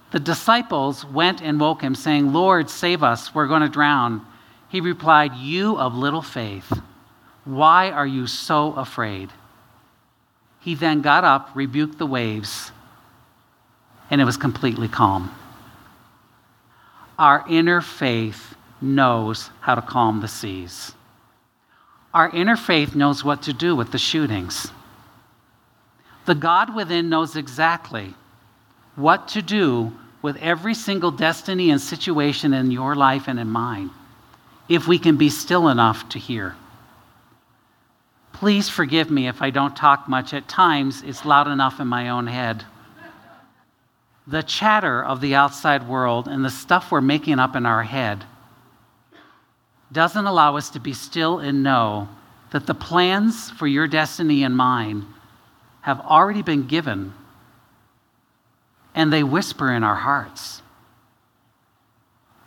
The 0.09 0.19
disciples 0.19 1.05
went 1.05 1.43
and 1.43 1.59
woke 1.59 1.83
him, 1.83 1.93
saying, 1.93 2.33
Lord, 2.33 2.71
save 2.71 3.03
us, 3.03 3.35
we're 3.35 3.45
going 3.45 3.61
to 3.61 3.69
drown. 3.69 4.25
He 4.67 4.81
replied, 4.81 5.35
You 5.35 5.77
of 5.77 5.93
little 5.93 6.23
faith, 6.23 6.73
why 7.45 7.91
are 7.91 8.07
you 8.07 8.25
so 8.25 8.73
afraid? 8.73 9.29
He 10.59 10.73
then 10.73 11.01
got 11.01 11.23
up, 11.23 11.51
rebuked 11.53 11.99
the 11.99 12.07
waves 12.07 12.71
and 14.09 14.19
it 14.21 14.25
was 14.25 14.37
completely 14.37 14.87
calm. 14.87 15.31
Our 17.17 17.43
inner 17.49 17.81
faith 17.81 18.55
knows 18.81 19.49
how 19.61 19.75
to 19.75 19.81
calm 19.81 20.21
the 20.21 20.27
seas. 20.27 20.93
Our 22.13 22.29
inner 22.29 22.55
faith 22.55 22.95
knows 22.95 23.23
what 23.23 23.43
to 23.43 23.53
do 23.53 23.75
with 23.75 23.91
the 23.91 23.97
shootings. 23.97 24.71
The 26.25 26.35
God 26.35 26.75
within 26.75 27.09
knows 27.09 27.35
exactly 27.35 28.13
what 28.95 29.27
to 29.29 29.41
do 29.41 29.91
with 30.21 30.37
every 30.37 30.73
single 30.73 31.11
destiny 31.11 31.69
and 31.69 31.79
situation 31.79 32.53
in 32.53 32.71
your 32.71 32.95
life 32.95 33.27
and 33.27 33.39
in 33.39 33.49
mine 33.49 33.91
if 34.67 34.87
we 34.87 34.99
can 34.99 35.17
be 35.17 35.29
still 35.29 35.67
enough 35.69 36.07
to 36.09 36.19
hear. 36.19 36.55
Please 38.33 38.69
forgive 38.69 39.09
me 39.09 39.27
if 39.27 39.41
I 39.41 39.49
don't 39.49 39.75
talk 39.75 40.07
much. 40.07 40.33
At 40.33 40.47
times, 40.47 41.01
it's 41.01 41.25
loud 41.25 41.47
enough 41.47 41.79
in 41.79 41.87
my 41.87 42.09
own 42.09 42.27
head 42.27 42.63
the 44.29 44.43
chatter 44.43 45.03
of 45.03 45.21
the 45.21 45.33
outside 45.33 45.87
world 45.87 46.27
and 46.27 46.45
the 46.45 46.51
stuff 46.51 46.91
we're 46.91 47.01
making 47.01 47.39
up 47.39 47.55
in 47.55 47.65
our 47.65 47.81
head 47.81 48.23
doesn't 49.91 50.27
allow 50.27 50.55
us 50.55 50.69
to 50.69 50.79
be 50.79 50.93
still 50.93 51.39
and 51.39 51.63
know 51.63 52.07
that 52.51 52.67
the 52.67 52.75
plans 52.75 53.49
for 53.49 53.65
your 53.65 53.87
destiny 53.87 54.43
and 54.43 54.55
mine 54.55 55.03
have 55.81 55.99
already 56.01 56.43
been 56.43 56.67
given 56.67 57.11
and 58.93 59.11
they 59.11 59.23
whisper 59.23 59.73
in 59.73 59.83
our 59.83 59.95
hearts. 59.95 60.61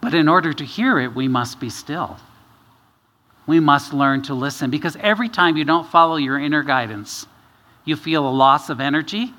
But 0.00 0.14
in 0.14 0.28
order 0.28 0.52
to 0.52 0.64
hear 0.64 1.00
it, 1.00 1.16
we 1.16 1.26
must 1.26 1.58
be 1.58 1.70
still. 1.70 2.16
We 3.48 3.58
must 3.58 3.92
learn 3.92 4.22
to 4.22 4.34
listen 4.34 4.70
because 4.70 4.96
every 5.00 5.28
time 5.28 5.56
you 5.56 5.64
don't 5.64 5.88
follow 5.88 6.14
your 6.14 6.38
inner 6.38 6.62
guidance, 6.62 7.26
you 7.84 7.96
feel 7.96 8.28
a 8.28 8.30
loss 8.30 8.70
of 8.70 8.80
energy, 8.80 9.34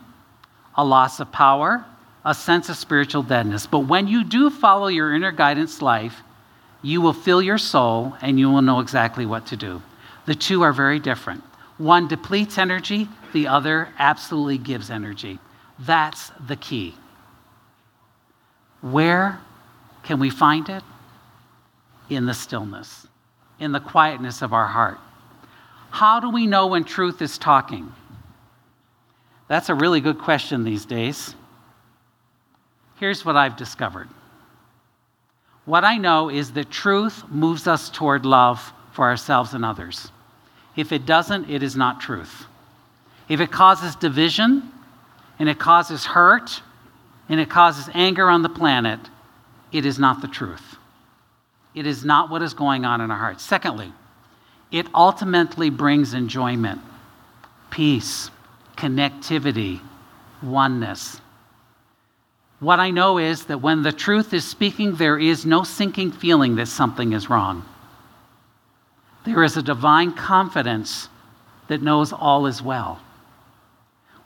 a 0.75 0.83
loss 0.83 1.21
of 1.21 1.31
power, 1.31 1.85
a 2.25 2.33
sense 2.33 2.69
of 2.69 2.77
spiritual 2.77 3.23
deadness. 3.23 3.67
But 3.67 3.79
when 3.79 4.07
you 4.07 4.23
do 4.23 4.49
follow 4.49 4.87
your 4.87 5.13
inner 5.13 5.31
guidance 5.31 5.81
life, 5.81 6.21
you 6.81 7.01
will 7.01 7.13
fill 7.13 7.41
your 7.41 7.57
soul 7.57 8.15
and 8.21 8.39
you 8.39 8.49
will 8.49 8.61
know 8.61 8.79
exactly 8.79 9.25
what 9.25 9.45
to 9.47 9.57
do. 9.57 9.81
The 10.25 10.35
two 10.35 10.61
are 10.61 10.73
very 10.73 10.99
different. 10.99 11.43
One 11.77 12.07
depletes 12.07 12.57
energy, 12.57 13.09
the 13.33 13.47
other 13.47 13.89
absolutely 13.97 14.57
gives 14.57 14.89
energy. 14.89 15.39
That's 15.79 16.31
the 16.47 16.55
key. 16.55 16.95
Where 18.81 19.39
can 20.03 20.19
we 20.19 20.29
find 20.29 20.69
it? 20.69 20.83
In 22.09 22.25
the 22.25 22.33
stillness, 22.33 23.07
in 23.59 23.71
the 23.71 23.79
quietness 23.79 24.41
of 24.41 24.53
our 24.53 24.67
heart. 24.67 24.99
How 25.89 26.19
do 26.19 26.29
we 26.29 26.47
know 26.47 26.67
when 26.67 26.83
truth 26.83 27.21
is 27.21 27.37
talking? 27.37 27.91
That's 29.47 29.69
a 29.69 29.75
really 29.75 30.01
good 30.01 30.19
question 30.19 30.63
these 30.63 30.85
days. 30.85 31.35
Here's 32.95 33.25
what 33.25 33.35
I've 33.35 33.57
discovered. 33.57 34.09
What 35.65 35.83
I 35.83 35.97
know 35.97 36.29
is 36.29 36.51
that 36.53 36.69
truth 36.69 37.23
moves 37.29 37.67
us 37.67 37.89
toward 37.89 38.25
love 38.25 38.73
for 38.91 39.05
ourselves 39.05 39.53
and 39.53 39.63
others. 39.63 40.11
If 40.75 40.91
it 40.91 41.05
doesn't, 41.05 41.49
it 41.49 41.63
is 41.63 41.75
not 41.75 42.01
truth. 42.01 42.45
If 43.29 43.39
it 43.39 43.51
causes 43.51 43.95
division 43.95 44.71
and 45.39 45.47
it 45.47 45.59
causes 45.59 46.05
hurt 46.05 46.61
and 47.29 47.39
it 47.39 47.49
causes 47.49 47.89
anger 47.93 48.29
on 48.29 48.41
the 48.41 48.49
planet, 48.49 48.99
it 49.71 49.85
is 49.85 49.97
not 49.97 50.21
the 50.21 50.27
truth. 50.27 50.75
It 51.73 51.87
is 51.87 52.03
not 52.05 52.29
what 52.29 52.41
is 52.41 52.53
going 52.53 52.85
on 52.85 53.01
in 53.01 53.09
our 53.09 53.17
hearts. 53.17 53.43
Secondly, 53.43 53.91
it 54.71 54.87
ultimately 54.93 55.69
brings 55.69 56.13
enjoyment, 56.13 56.81
peace, 57.69 58.29
connectivity, 58.75 59.79
oneness. 60.41 61.21
What 62.63 62.79
I 62.79 62.91
know 62.91 63.17
is 63.17 63.47
that 63.47 63.57
when 63.61 63.81
the 63.81 63.91
truth 63.91 64.33
is 64.33 64.45
speaking, 64.45 64.95
there 64.95 65.19
is 65.19 65.45
no 65.45 65.63
sinking 65.63 66.13
feeling 66.13 66.55
that 66.55 66.69
something 66.69 67.11
is 67.11 67.29
wrong. 67.29 67.65
There 69.25 69.43
is 69.43 69.57
a 69.57 69.61
divine 69.61 70.13
confidence 70.13 71.09
that 71.67 71.81
knows 71.81 72.13
all 72.13 72.45
is 72.45 72.61
well. 72.61 73.01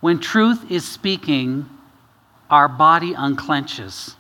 When 0.02 0.20
truth 0.20 0.70
is 0.70 0.88
speaking, 0.88 1.68
our 2.48 2.68
body 2.68 3.16
unclenches. 3.16 4.16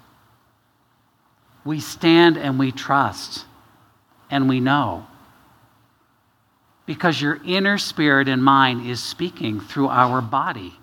We 1.63 1.79
stand 1.79 2.37
and 2.37 2.57
we 2.57 2.71
trust 2.71 3.45
and 4.31 4.49
we 4.49 4.59
know. 4.59 5.05
Because 6.87 7.21
your 7.21 7.39
inner 7.45 7.77
spirit 7.77 8.27
and 8.27 8.43
mind 8.43 8.89
is 8.89 8.99
speaking 8.99 9.59
through 9.59 9.89
our 9.89 10.23
body. 10.23 10.73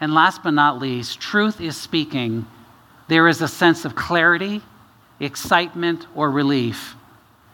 And 0.00 0.12
last 0.12 0.42
but 0.42 0.52
not 0.52 0.78
least, 0.78 1.20
truth 1.20 1.60
is 1.60 1.76
speaking. 1.76 2.46
There 3.08 3.28
is 3.28 3.40
a 3.40 3.48
sense 3.48 3.84
of 3.84 3.94
clarity, 3.94 4.62
excitement, 5.20 6.06
or 6.14 6.30
relief 6.30 6.94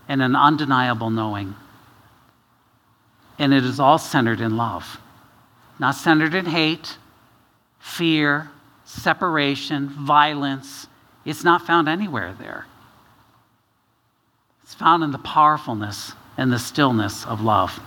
and 0.09 0.23
an 0.23 0.35
undeniable 0.35 1.11
knowing. 1.11 1.55
And 3.39 3.55
it 3.55 3.65
is 3.65 3.79
all 3.79 3.99
centered 3.99 4.41
in 4.41 4.57
love, 4.57 5.01
not 5.79 5.95
centered 5.95 6.35
in 6.35 6.47
hate, 6.47 6.99
fear, 7.79 8.51
separation, 8.85 9.89
violence. 9.89 10.89
It's 11.25 11.45
not 11.45 11.67
found 11.67 11.89
anywhere 11.89 12.35
there. 12.39 12.67
It's 14.63 14.75
found 14.75 15.03
in 15.05 15.11
the 15.11 15.19
powerfulness 15.19 16.13
and 16.37 16.53
the 16.53 16.59
stillness 16.59 17.25
of 17.27 17.41
love. 17.41 17.81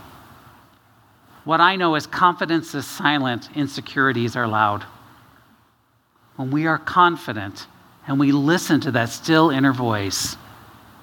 What 1.44 1.60
I 1.60 1.76
know 1.76 1.96
is 1.96 2.08
confidence 2.08 2.74
is 2.74 2.86
silent, 2.86 3.50
insecurities 3.56 4.36
are 4.36 4.48
loud. 4.48 4.86
When 6.38 6.52
we 6.52 6.66
are 6.68 6.78
confident 6.78 7.68
and 8.08 8.20
we 8.20 8.32
listen 8.32 8.80
to 8.82 8.92
that 8.92 9.10
still 9.10 9.50
inner 9.50 9.74
voice, 9.74 10.38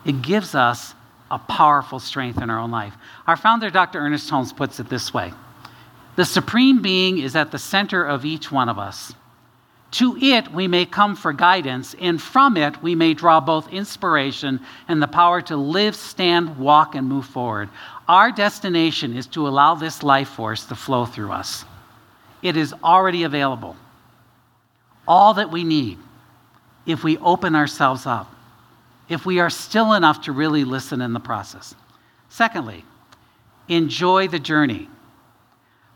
it 0.05 0.23
gives 0.23 0.55
us 0.55 0.95
a 1.31 1.39
powerful 1.39 2.01
strength 2.01 2.41
in 2.43 2.51
our 2.51 2.59
own 2.59 2.71
life. 2.71 2.95
Our 3.27 3.37
founder, 3.37 3.71
Dr. 3.71 4.01
Ernest 4.01 4.29
Holmes, 4.31 4.53
puts 4.53 4.81
it 4.81 4.89
this 4.89 5.13
way 5.15 5.33
The 6.17 6.25
Supreme 6.25 6.83
Being 6.83 7.19
is 7.19 7.37
at 7.37 7.53
the 7.53 7.59
center 7.59 8.03
of 8.05 8.25
each 8.25 8.51
one 8.51 8.69
of 8.69 8.79
us. 8.79 9.15
To 9.93 10.17
it 10.17 10.53
we 10.53 10.69
may 10.69 10.87
come 10.87 11.17
for 11.17 11.33
guidance, 11.33 11.95
and 12.01 12.23
from 12.23 12.57
it 12.57 12.81
we 12.83 12.95
may 12.95 13.13
draw 13.13 13.41
both 13.41 13.73
inspiration 13.73 14.61
and 14.87 15.03
the 15.03 15.09
power 15.09 15.43
to 15.43 15.57
live, 15.57 15.97
stand, 15.97 16.59
walk, 16.59 16.95
and 16.95 17.09
move 17.09 17.27
forward. 17.27 17.69
Our 18.11 18.33
destination 18.33 19.17
is 19.17 19.29
to 19.29 19.47
allow 19.47 19.77
this 19.77 20.03
life 20.03 20.31
force 20.31 20.65
to 20.65 20.75
flow 20.75 21.07
through 21.07 21.31
us. 21.31 21.65
It 22.43 22.57
is 22.57 22.75
already 22.83 23.23
available. 23.23 23.77
All 25.07 25.35
that 25.35 25.53
we 25.53 25.63
need 25.63 25.97
if 26.87 27.05
we 27.05 27.19
open 27.19 27.55
ourselves 27.55 28.07
up 28.07 28.35
if 29.09 29.25
we 29.25 29.39
are 29.39 29.49
still 29.49 29.93
enough 29.93 30.23
to 30.23 30.33
really 30.33 30.65
listen 30.65 31.01
in 31.01 31.13
the 31.13 31.21
process. 31.21 31.73
Secondly, 32.31 32.85
enjoy 33.69 34.27
the 34.27 34.41
journey. 34.41 34.89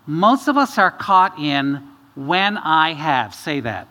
Most 0.06 0.46
of 0.46 0.56
us 0.56 0.78
are 0.78 0.92
caught 0.92 1.36
in 1.40 1.82
when 2.14 2.56
I 2.58 2.92
have. 2.92 3.34
Say 3.34 3.58
that. 3.60 3.88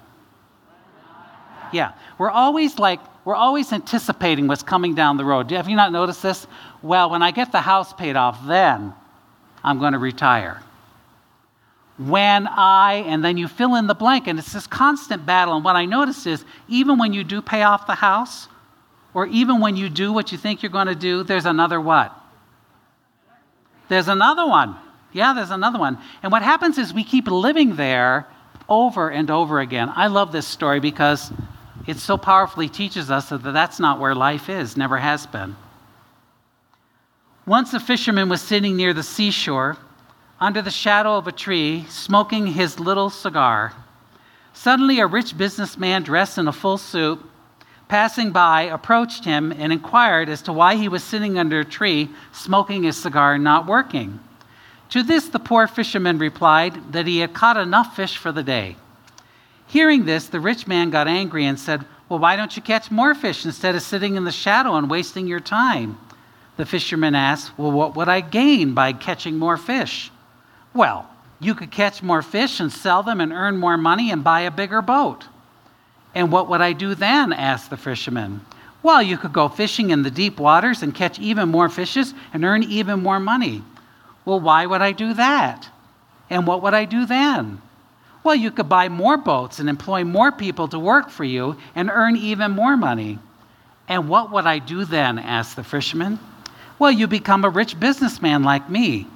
Yeah, 1.74 1.94
we're 2.18 2.30
always 2.30 2.78
like, 2.78 3.00
we're 3.26 3.36
always 3.36 3.74
anticipating 3.74 4.48
what's 4.48 4.64
coming 4.64 4.96
down 4.96 5.18
the 5.18 5.26
road. 5.26 5.50
Have 5.52 5.68
you 5.68 5.76
not 5.76 5.92
noticed 5.92 6.22
this? 6.22 6.46
Well, 6.82 7.10
when 7.10 7.24
I 7.24 7.32
get 7.32 7.52
the 7.52 7.62
house 7.62 7.92
paid 7.94 8.16
off, 8.16 8.46
then 8.46 8.94
I'm 9.64 9.80
going 9.80 9.94
to 9.94 10.00
retire. 10.00 10.62
When 11.98 12.48
I, 12.48 13.04
and 13.08 13.24
then 13.24 13.38
you 13.38 13.48
fill 13.48 13.76
in 13.76 13.88
the 13.88 13.94
blank, 13.94 14.28
and 14.28 14.38
it's 14.38 14.54
this 14.54 14.68
constant 14.68 15.26
battle. 15.26 15.56
And 15.56 15.64
what 15.64 15.76
I 15.76 15.86
notice 15.86 16.26
is, 16.26 16.44
even 16.68 16.98
when 16.98 17.14
you 17.14 17.24
do 17.24 17.42
pay 17.42 17.64
off 17.64 17.88
the 17.88 17.96
house, 17.96 18.48
or 19.14 19.26
even 19.28 19.60
when 19.60 19.76
you 19.76 19.90
do 19.90 20.12
what 20.12 20.32
you 20.32 20.38
think 20.38 20.64
you're 20.64 20.72
going 20.72 20.88
to 20.88 20.96
do, 20.96 21.24
there's 21.24 21.46
another 21.46 21.80
what? 21.80 22.16
There's 23.90 24.08
another 24.08 24.48
one. 24.48 24.76
Yeah, 25.12 25.34
there's 25.34 25.52
another 25.52 25.78
one. 25.80 25.98
And 26.24 26.32
what 26.32 26.42
happens 26.42 26.78
is 26.78 26.94
we 26.94 27.04
keep 27.04 27.28
living 27.28 27.76
there 27.76 28.28
over 28.68 29.10
and 29.10 29.30
over 29.30 29.60
again. 29.60 29.92
I 29.96 30.08
love 30.08 30.32
this 30.32 30.48
story 30.48 30.80
because 30.80 31.32
it 31.86 31.98
so 31.98 32.18
powerfully 32.18 32.70
teaches 32.70 33.12
us 33.12 33.30
that 33.30 33.44
that's 33.44 33.80
not 33.80 34.00
where 34.00 34.16
life 34.16 34.50
is, 34.50 34.78
never 34.78 34.98
has 34.98 35.26
been. 35.28 35.56
Once 37.46 37.74
a 37.74 37.80
fisherman 37.80 38.30
was 38.30 38.42
sitting 38.42 38.76
near 38.76 38.94
the 38.94 39.04
seashore 39.04 39.78
under 40.40 40.62
the 40.62 40.72
shadow 40.72 41.18
of 41.18 41.28
a 41.28 41.32
tree, 41.32 41.86
smoking 41.90 42.48
his 42.48 42.80
little 42.80 43.10
cigar. 43.10 43.74
Suddenly, 44.54 45.00
a 45.00 45.08
rich 45.08 45.38
businessman 45.38 46.04
dressed 46.04 46.38
in 46.38 46.48
a 46.48 46.54
full 46.54 46.78
suit 46.78 47.20
passing 47.94 48.32
by, 48.32 48.64
approached 48.64 49.24
him 49.24 49.52
and 49.52 49.72
inquired 49.72 50.28
as 50.28 50.42
to 50.42 50.52
why 50.52 50.76
he 50.76 50.88
was 50.88 51.04
sitting 51.04 51.38
under 51.38 51.60
a 51.60 51.66
tree, 51.66 52.10
smoking 52.32 52.82
his 52.82 52.98
cigar 52.98 53.36
and 53.36 53.44
not 53.44 53.68
working. 53.68 54.20
To 54.90 55.04
this, 55.04 55.28
the 55.28 55.38
poor 55.38 55.68
fisherman 55.68 56.18
replied 56.18 56.92
that 56.94 57.06
he 57.06 57.20
had 57.20 57.34
caught 57.34 57.56
enough 57.56 57.96
fish 57.96 58.18
for 58.18 58.32
the 58.32 58.42
day. 58.42 58.78
Hearing 59.68 60.06
this, 60.06 60.28
the 60.28 60.40
rich 60.40 60.68
man 60.68 60.90
got 60.90 61.08
angry 61.08 61.46
and 61.46 61.60
said, 61.60 61.86
Well, 62.10 62.20
why 62.20 62.36
don't 62.36 62.56
you 62.56 62.62
catch 62.62 62.92
more 62.92 63.16
fish 63.16 63.46
instead 63.46 63.76
of 63.76 63.82
sitting 63.82 64.16
in 64.16 64.24
the 64.24 64.32
shadow 64.32 64.76
and 64.76 64.90
wasting 64.90 65.28
your 65.28 65.40
time? 65.40 65.98
The 66.58 66.66
fisherman 66.66 67.16
asked, 67.16 67.58
Well, 67.58 67.72
what 67.72 67.96
would 67.96 68.10
I 68.10 68.22
gain 68.22 68.74
by 68.74 68.94
catching 68.94 69.38
more 69.38 69.58
fish? 69.58 70.12
Well, 70.74 71.10
you 71.40 71.56
could 71.56 71.72
catch 71.72 72.04
more 72.04 72.22
fish 72.22 72.60
and 72.60 72.72
sell 72.72 73.04
them 73.04 73.20
and 73.20 73.34
earn 73.34 73.58
more 73.58 73.78
money 73.78 74.12
and 74.12 74.24
buy 74.24 74.42
a 74.42 74.52
bigger 74.52 74.82
boat. 74.82 75.26
And 76.16 76.32
what 76.32 76.48
would 76.50 76.62
I 76.62 76.74
do 76.74 76.96
then? 76.96 77.34
asked 77.34 77.70
the 77.70 77.78
fisherman. 77.78 78.46
Well, 78.84 79.02
you 79.02 79.18
could 79.18 79.34
go 79.34 79.48
fishing 79.48 79.90
in 79.90 80.04
the 80.04 80.12
deep 80.12 80.40
waters 80.40 80.84
and 80.84 80.94
catch 80.94 81.18
even 81.18 81.50
more 81.50 81.70
fishes 81.70 82.14
and 82.34 82.44
earn 82.44 82.64
even 82.64 83.02
more 83.02 83.20
money. 83.20 83.64
Well, 84.26 84.40
why 84.40 84.66
would 84.66 84.82
I 84.82 84.92
do 84.92 85.14
that? 85.14 85.70
And 86.30 86.46
what 86.46 86.62
would 86.62 86.74
I 86.74 86.86
do 86.86 87.06
then? 87.06 87.62
Well, 88.24 88.36
you 88.36 88.52
could 88.52 88.70
buy 88.70 88.88
more 88.90 89.18
boats 89.18 89.60
and 89.60 89.70
employ 89.70 90.04
more 90.06 90.32
people 90.32 90.68
to 90.70 90.80
work 90.80 91.10
for 91.10 91.26
you 91.26 91.58
and 91.76 91.90
earn 91.90 92.16
even 92.16 92.52
more 92.52 92.78
money. 92.78 93.20
And 93.88 94.08
what 94.08 94.32
would 94.32 94.46
I 94.46 94.60
do 94.60 94.86
then? 94.86 95.20
asked 95.20 95.56
the 95.56 95.64
fisherman. 95.64 96.20
Well, 96.80 96.92
you 96.92 97.08
become 97.08 97.44
a 97.44 97.50
rich 97.50 97.80
businessman 97.80 98.44
like 98.44 98.70
me. 98.70 99.08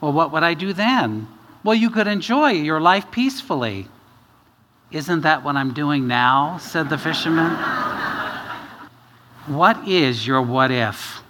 Well, 0.00 0.12
what 0.12 0.32
would 0.32 0.42
I 0.42 0.54
do 0.54 0.72
then? 0.72 1.28
Well, 1.62 1.74
you 1.74 1.90
could 1.90 2.06
enjoy 2.06 2.52
your 2.52 2.80
life 2.80 3.10
peacefully. 3.10 3.88
Isn't 4.90 5.22
that 5.22 5.42
what 5.44 5.56
I'm 5.56 5.74
doing 5.74 6.06
now? 6.06 6.58
said 6.58 6.88
the 6.88 6.98
fisherman. 6.98 7.50
what 9.46 9.86
is 9.86 10.26
your 10.26 10.40
what 10.40 10.70
if? 10.70 11.20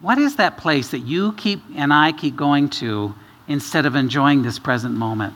What 0.00 0.18
is 0.18 0.36
that 0.36 0.58
place 0.58 0.90
that 0.90 1.00
you 1.00 1.32
keep 1.32 1.62
and 1.74 1.92
I 1.92 2.12
keep 2.12 2.36
going 2.36 2.68
to 2.80 3.14
instead 3.48 3.86
of 3.86 3.94
enjoying 3.94 4.42
this 4.42 4.58
present 4.58 4.94
moment? 4.94 5.34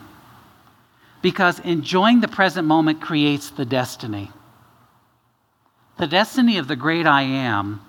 because 1.23 1.59
enjoying 1.61 2.21
the 2.21 2.29
present 2.29 2.67
moment 2.67 3.01
creates 3.01 3.51
the 3.51 3.65
destiny. 3.65 4.31
The 5.99 6.07
destiny 6.07 6.57
of 6.59 6.67
the 6.67 6.77
great 6.77 7.07
I 7.07 7.23
am, 7.23 7.83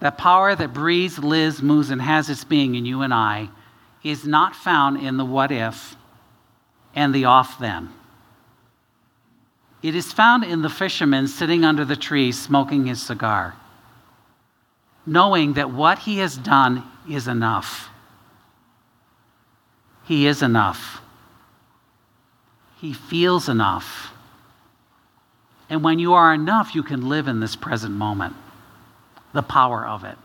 that 0.00 0.18
power 0.18 0.54
that 0.54 0.74
breathes, 0.74 1.18
lives, 1.18 1.62
moves, 1.62 1.90
and 1.90 2.02
has 2.02 2.28
its 2.28 2.44
being 2.44 2.74
in 2.74 2.84
you 2.84 3.02
and 3.02 3.12
I, 3.12 3.48
is 4.04 4.26
not 4.26 4.54
found 4.54 5.00
in 5.04 5.16
the 5.16 5.24
what 5.24 5.50
if 5.50 5.96
and 6.94 7.14
the 7.14 7.24
off 7.24 7.58
then. 7.58 7.90
It 9.82 9.94
is 9.94 10.12
found 10.12 10.44
in 10.44 10.62
the 10.62 10.68
fisherman 10.68 11.28
sitting 11.28 11.64
under 11.64 11.84
the 11.84 11.96
tree 11.96 12.32
smoking 12.32 12.86
his 12.86 13.00
cigar, 13.00 13.54
knowing 15.06 15.54
that 15.54 15.70
what 15.70 16.00
he 16.00 16.18
has 16.18 16.36
done 16.36 16.84
is 17.08 17.28
enough. 17.28 17.88
He 20.08 20.26
is 20.26 20.42
enough. 20.42 21.02
He 22.80 22.94
feels 22.94 23.48
enough. 23.48 24.10
And 25.68 25.84
when 25.84 25.98
you 25.98 26.14
are 26.14 26.32
enough, 26.32 26.74
you 26.74 26.82
can 26.82 27.10
live 27.10 27.28
in 27.28 27.40
this 27.40 27.54
present 27.54 27.94
moment, 27.94 28.34
the 29.34 29.42
power 29.42 29.86
of 29.86 30.04
it. 30.04 30.16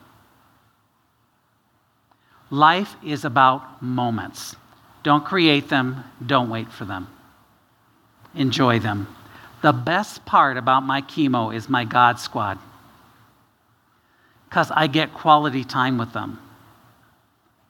Life 2.50 2.96
is 3.04 3.26
about 3.26 3.84
moments. 3.84 4.56
Don't 5.04 5.26
create 5.26 5.68
them, 5.68 6.06
don't 6.26 6.50
wait 6.50 6.72
for 6.72 6.86
them. 6.86 7.10
Enjoy 8.36 8.80
them. 8.80 9.14
The 9.62 9.74
best 9.74 10.26
part 10.26 10.56
about 10.56 10.84
my 10.84 11.02
chemo 11.02 11.54
is 11.54 11.68
my 11.68 11.84
God 11.84 12.20
squad 12.20 12.58
because 14.48 14.72
I 14.72 14.88
get 14.88 15.14
quality 15.14 15.66
time 15.66 15.98
with 15.98 16.14
them 16.14 16.40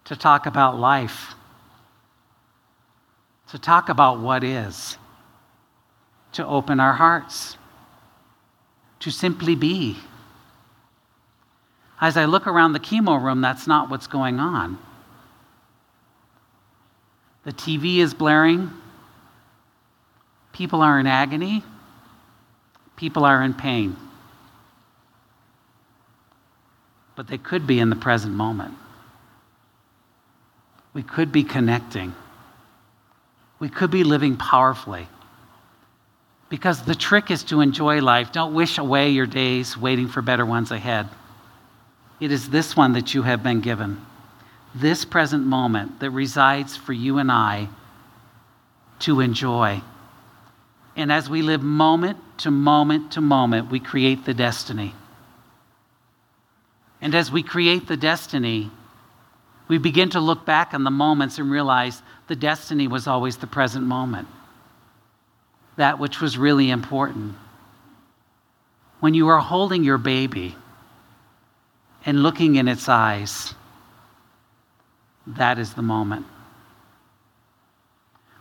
to 0.06 0.15
talk 0.15 0.45
about 0.45 0.78
life, 0.78 1.34
to 3.53 3.59
talk 3.59 3.87
about 3.87 4.19
what 4.19 4.43
is, 4.43 4.97
to 6.31 6.43
open 6.43 6.79
our 6.79 6.93
hearts, 6.93 7.55
to 8.99 9.11
simply 9.11 9.53
be. 9.53 9.95
As 12.01 12.17
I 12.17 12.25
look 12.25 12.47
around 12.47 12.73
the 12.73 12.79
chemo 12.79 13.23
room, 13.23 13.41
that's 13.41 13.67
not 13.67 13.91
what's 13.91 14.07
going 14.07 14.39
on. 14.39 14.79
The 17.45 17.51
TV 17.51 17.97
is 17.97 18.15
blaring. 18.15 18.71
People 20.51 20.81
are 20.81 20.99
in 20.99 21.05
agony. 21.05 21.61
People 22.95 23.23
are 23.23 23.43
in 23.43 23.53
pain. 23.53 23.95
But 27.15 27.27
they 27.27 27.37
could 27.37 27.67
be 27.67 27.79
in 27.79 27.91
the 27.91 27.95
present 27.95 28.33
moment. 28.33 28.73
We 30.95 31.03
could 31.03 31.31
be 31.31 31.43
connecting. 31.43 32.15
We 33.63 33.69
could 33.69 33.91
be 33.91 34.04
living 34.04 34.36
powerfully. 34.36 35.08
Because 36.49 36.84
the 36.84 36.95
trick 36.95 37.32
is 37.32 37.45
to 37.45 37.62
enjoy 37.62 38.02
life. 38.02 38.34
Don't 38.34 38.54
wish 38.54 38.78
away 38.78 39.12
your 39.12 39.26
days 39.26 39.78
waiting 39.78 40.10
for 40.10 40.21
better 40.21 40.45
ones 40.45 40.69
ahead. 40.69 41.08
It 42.19 42.34
is 42.34 42.49
this 42.49 42.76
one 42.76 42.91
that 42.91 43.13
you 43.13 43.21
have 43.21 43.41
been 43.41 43.62
given, 43.62 44.06
this 44.76 45.06
present 45.06 45.45
moment 45.45 46.02
that 46.02 46.12
resides 46.12 46.76
for 46.76 46.91
you 46.91 47.19
and 47.19 47.32
I 47.32 47.69
to 48.99 49.21
enjoy. 49.21 49.82
And 50.97 51.10
as 51.10 51.30
we 51.30 51.41
live 51.41 51.63
moment 51.63 52.17
to 52.39 52.52
moment 52.52 53.13
to 53.13 53.21
moment, 53.21 53.71
we 53.71 53.80
create 53.80 54.26
the 54.26 54.34
destiny. 54.34 54.93
And 56.99 57.15
as 57.15 57.32
we 57.32 57.43
create 57.43 57.88
the 57.88 57.95
destiny, 57.95 58.71
we 59.69 59.78
begin 59.78 60.10
to 60.10 60.19
look 60.19 60.45
back 60.45 60.73
on 60.73 60.84
the 60.84 60.91
moments 60.91 61.39
and 61.39 61.49
realize 61.49 62.02
the 62.27 62.36
destiny 62.36 62.88
was 62.88 63.07
always 63.07 63.38
the 63.38 63.47
present 63.47 63.86
moment, 63.86 64.27
that 65.75 65.99
which 65.99 66.21
was 66.21 66.38
really 66.38 66.69
important. 66.69 67.36
When 68.99 69.13
you 69.13 69.27
are 69.27 69.39
holding 69.39 69.83
your 69.83 69.97
baby, 69.97 70.55
and 72.05 72.21
looking 72.21 72.55
in 72.55 72.67
its 72.67 72.89
eyes, 72.89 73.53
that 75.25 75.57
is 75.57 75.73
the 75.73 75.81
moment. 75.81 76.25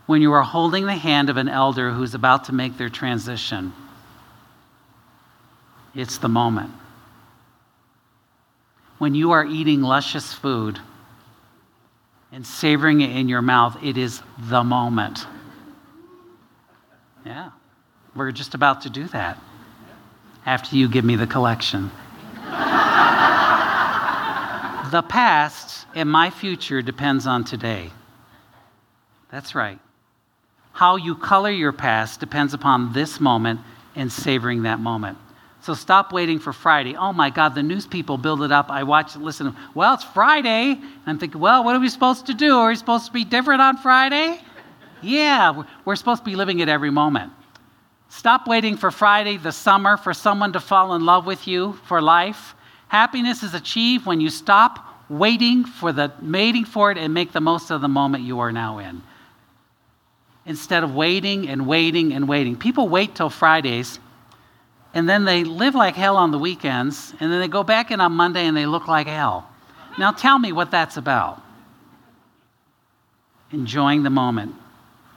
When 0.06 0.20
you 0.20 0.32
are 0.32 0.42
holding 0.42 0.86
the 0.86 0.96
hand 0.96 1.30
of 1.30 1.36
an 1.36 1.48
elder 1.48 1.92
who's 1.92 2.14
about 2.14 2.44
to 2.46 2.54
make 2.54 2.76
their 2.76 2.88
transition, 2.88 3.72
it's 5.94 6.18
the 6.18 6.28
moment. 6.28 6.72
When 8.98 9.14
you 9.14 9.30
are 9.32 9.44
eating 9.44 9.82
luscious 9.82 10.32
food 10.32 10.80
and 12.32 12.46
savoring 12.46 13.02
it 13.02 13.14
in 13.14 13.28
your 13.28 13.42
mouth, 13.42 13.76
it 13.82 13.98
is 13.98 14.22
the 14.38 14.64
moment. 14.64 15.26
Yeah, 17.24 17.50
we're 18.16 18.32
just 18.32 18.54
about 18.54 18.80
to 18.82 18.90
do 18.90 19.06
that 19.08 19.38
after 20.44 20.74
you 20.74 20.88
give 20.88 21.04
me 21.04 21.14
the 21.14 21.26
collection. 21.26 21.90
The 24.90 25.02
past 25.02 25.86
and 25.94 26.10
my 26.10 26.30
future 26.30 26.82
depends 26.82 27.26
on 27.26 27.44
today. 27.44 27.90
That's 29.30 29.54
right. 29.54 29.78
How 30.72 30.96
you 30.96 31.14
color 31.14 31.50
your 31.50 31.72
past 31.72 32.20
depends 32.20 32.52
upon 32.52 32.92
this 32.92 33.20
moment 33.20 33.60
and 33.94 34.10
savoring 34.12 34.62
that 34.64 34.80
moment. 34.80 35.16
So 35.62 35.74
stop 35.74 36.12
waiting 36.12 36.40
for 36.40 36.52
Friday. 36.52 36.96
Oh 36.96 37.12
my 37.12 37.30
God, 37.30 37.54
the 37.54 37.62
news 37.62 37.86
people 37.86 38.18
build 38.18 38.42
it 38.42 38.50
up. 38.50 38.68
I 38.68 38.82
watch 38.82 39.14
it, 39.14 39.20
listen. 39.22 39.54
Well, 39.74 39.94
it's 39.94 40.02
Friday. 40.02 40.76
I'm 41.06 41.18
thinking, 41.20 41.40
well, 41.40 41.62
what 41.62 41.76
are 41.76 41.78
we 41.78 41.88
supposed 41.88 42.26
to 42.26 42.34
do? 42.34 42.56
Are 42.56 42.68
we 42.68 42.74
supposed 42.74 43.06
to 43.06 43.12
be 43.12 43.24
different 43.24 43.62
on 43.62 43.76
Friday? 43.76 44.40
Yeah, 45.02 45.62
we're 45.84 45.94
supposed 45.94 46.24
to 46.24 46.30
be 46.30 46.34
living 46.34 46.58
it 46.58 46.68
every 46.68 46.90
moment. 46.90 47.32
Stop 48.08 48.48
waiting 48.48 48.76
for 48.76 48.90
Friday, 48.90 49.36
the 49.36 49.52
summer, 49.52 49.96
for 49.96 50.12
someone 50.12 50.52
to 50.52 50.60
fall 50.60 50.94
in 50.94 51.06
love 51.06 51.26
with 51.26 51.46
you 51.46 51.74
for 51.86 52.02
life. 52.02 52.56
Happiness 52.88 53.44
is 53.44 53.54
achieved 53.54 54.04
when 54.04 54.20
you 54.20 54.30
stop 54.30 54.84
waiting 55.08 55.64
for 55.64 55.92
the 55.92 56.12
waiting 56.20 56.64
for 56.64 56.90
it 56.90 56.98
and 56.98 57.14
make 57.14 57.32
the 57.32 57.40
most 57.40 57.70
of 57.70 57.80
the 57.80 57.88
moment 57.88 58.24
you 58.24 58.40
are 58.40 58.50
now 58.50 58.78
in. 58.78 59.00
Instead 60.44 60.82
of 60.82 60.92
waiting 60.92 61.48
and 61.48 61.68
waiting 61.68 62.12
and 62.12 62.28
waiting. 62.28 62.56
People 62.56 62.88
wait 62.88 63.14
till 63.14 63.30
Fridays 63.30 64.00
and 64.94 65.08
then 65.08 65.24
they 65.24 65.44
live 65.44 65.74
like 65.74 65.94
hell 65.94 66.16
on 66.16 66.30
the 66.30 66.38
weekends 66.38 67.14
and 67.20 67.32
then 67.32 67.40
they 67.40 67.48
go 67.48 67.62
back 67.62 67.90
in 67.90 68.00
on 68.00 68.12
Monday 68.12 68.46
and 68.46 68.56
they 68.56 68.66
look 68.66 68.88
like 68.88 69.06
hell. 69.06 69.48
Now 69.98 70.12
tell 70.12 70.38
me 70.38 70.52
what 70.52 70.70
that's 70.70 70.96
about. 70.96 71.40
Enjoying 73.50 74.02
the 74.02 74.10
moment, 74.10 74.54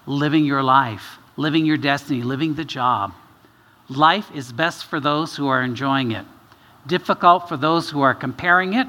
living 0.06 0.46
your 0.46 0.64
life, 0.64 1.18
living 1.38 1.66
your 1.66 1.78
destiny, 1.78 2.22
living 2.22 2.56
the 2.56 2.66
job. 2.66 3.14
Life 3.90 4.30
is 4.34 4.52
best 4.52 4.86
for 4.86 5.00
those 5.00 5.36
who 5.36 5.48
are 5.48 5.62
enjoying 5.62 6.12
it 6.12 6.26
difficult 6.88 7.50
for 7.50 7.58
those 7.58 7.90
who 7.90 8.02
are 8.02 8.14
comparing 8.14 8.74
it, 8.74 8.88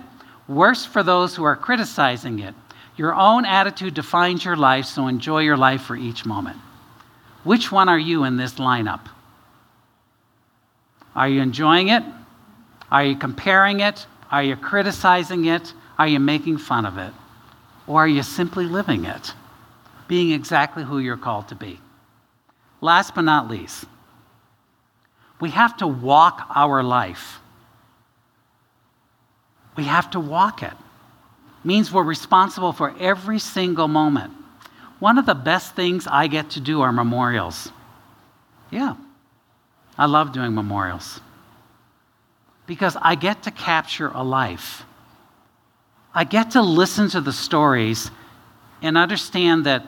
worse 0.48 0.84
for 0.84 1.02
those 1.02 1.36
who 1.36 1.44
are 1.44 1.56
criticizing 1.56 2.38
it. 2.40 2.54
Your 2.96 3.14
own 3.14 3.44
attitude 3.44 3.94
defines 3.94 4.44
your 4.44 4.56
life, 4.56 4.86
so 4.86 5.06
enjoy 5.06 5.40
your 5.40 5.56
life 5.56 5.82
for 5.82 5.96
each 5.96 6.24
moment. 6.24 6.58
Which 7.44 7.70
one 7.70 7.88
are 7.88 7.98
you 7.98 8.24
in 8.24 8.36
this 8.36 8.54
lineup? 8.54 9.06
Are 11.16 11.28
you 11.28 11.40
enjoying 11.40 11.88
it? 11.88 12.04
Are 12.90 13.02
you 13.02 13.16
comparing 13.16 13.80
it? 13.80 14.06
Are 14.30 14.42
you 14.42 14.54
criticizing 14.54 15.46
it? 15.46 15.72
Are 15.98 16.06
you 16.06 16.20
making 16.20 16.58
fun 16.58 16.84
of 16.84 16.98
it? 16.98 17.12
Or 17.86 18.04
are 18.04 18.08
you 18.08 18.22
simply 18.22 18.66
living 18.66 19.06
it, 19.06 19.32
being 20.08 20.32
exactly 20.32 20.84
who 20.84 20.98
you're 20.98 21.16
called 21.16 21.48
to 21.48 21.54
be? 21.54 21.80
Last 22.82 23.14
but 23.14 23.22
not 23.22 23.48
least, 23.48 23.86
we 25.40 25.50
have 25.50 25.76
to 25.78 25.86
walk 25.86 26.46
our 26.54 26.82
life. 26.82 27.40
We 29.76 29.84
have 29.84 30.10
to 30.10 30.20
walk 30.20 30.62
it. 30.62 30.72
Means 31.64 31.92
we're 31.92 32.02
responsible 32.02 32.72
for 32.72 32.94
every 33.00 33.38
single 33.38 33.88
moment. 33.88 34.32
One 34.98 35.18
of 35.18 35.26
the 35.26 35.34
best 35.34 35.74
things 35.74 36.06
I 36.06 36.26
get 36.26 36.50
to 36.50 36.60
do 36.60 36.80
are 36.80 36.92
memorials. 36.92 37.70
Yeah, 38.70 38.96
I 39.98 40.06
love 40.06 40.32
doing 40.32 40.54
memorials 40.54 41.20
because 42.66 42.96
I 43.00 43.14
get 43.14 43.44
to 43.44 43.50
capture 43.50 44.08
a 44.08 44.22
life. 44.22 44.84
I 46.14 46.24
get 46.24 46.52
to 46.52 46.62
listen 46.62 47.08
to 47.10 47.20
the 47.20 47.32
stories 47.32 48.10
and 48.82 48.98
understand 48.98 49.64
that 49.66 49.84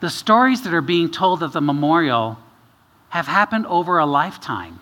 the 0.00 0.10
stories 0.10 0.62
that 0.62 0.74
are 0.74 0.80
being 0.80 1.10
told 1.10 1.42
at 1.42 1.52
the 1.52 1.60
memorial 1.60 2.38
have 3.10 3.26
happened 3.26 3.66
over 3.66 3.98
a 3.98 4.06
lifetime. 4.06 4.80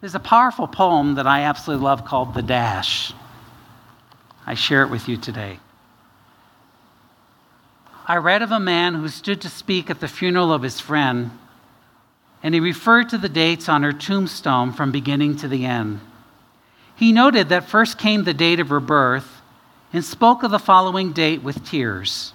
There's 0.00 0.14
a 0.14 0.20
powerful 0.20 0.68
poem 0.68 1.14
that 1.14 1.26
I 1.26 1.42
absolutely 1.42 1.84
love 1.84 2.04
called 2.04 2.34
The 2.34 2.42
Dash. 2.42 3.12
I 4.44 4.54
share 4.54 4.82
it 4.82 4.90
with 4.90 5.08
you 5.08 5.16
today. 5.16 5.58
I 8.06 8.16
read 8.16 8.42
of 8.42 8.52
a 8.52 8.60
man 8.60 8.94
who 8.94 9.08
stood 9.08 9.40
to 9.40 9.48
speak 9.48 9.90
at 9.90 10.00
the 10.00 10.06
funeral 10.06 10.52
of 10.52 10.62
his 10.62 10.78
friend, 10.78 11.30
and 12.42 12.54
he 12.54 12.60
referred 12.60 13.08
to 13.08 13.18
the 13.18 13.28
dates 13.28 13.68
on 13.68 13.82
her 13.82 13.92
tombstone 13.92 14.72
from 14.72 14.92
beginning 14.92 15.36
to 15.36 15.48
the 15.48 15.64
end. 15.64 16.00
He 16.94 17.12
noted 17.12 17.48
that 17.48 17.68
first 17.68 17.98
came 17.98 18.24
the 18.24 18.34
date 18.34 18.60
of 18.60 18.68
her 18.68 18.80
birth 18.80 19.42
and 19.92 20.04
spoke 20.04 20.42
of 20.42 20.50
the 20.50 20.58
following 20.58 21.12
date 21.12 21.42
with 21.42 21.64
tears. 21.64 22.32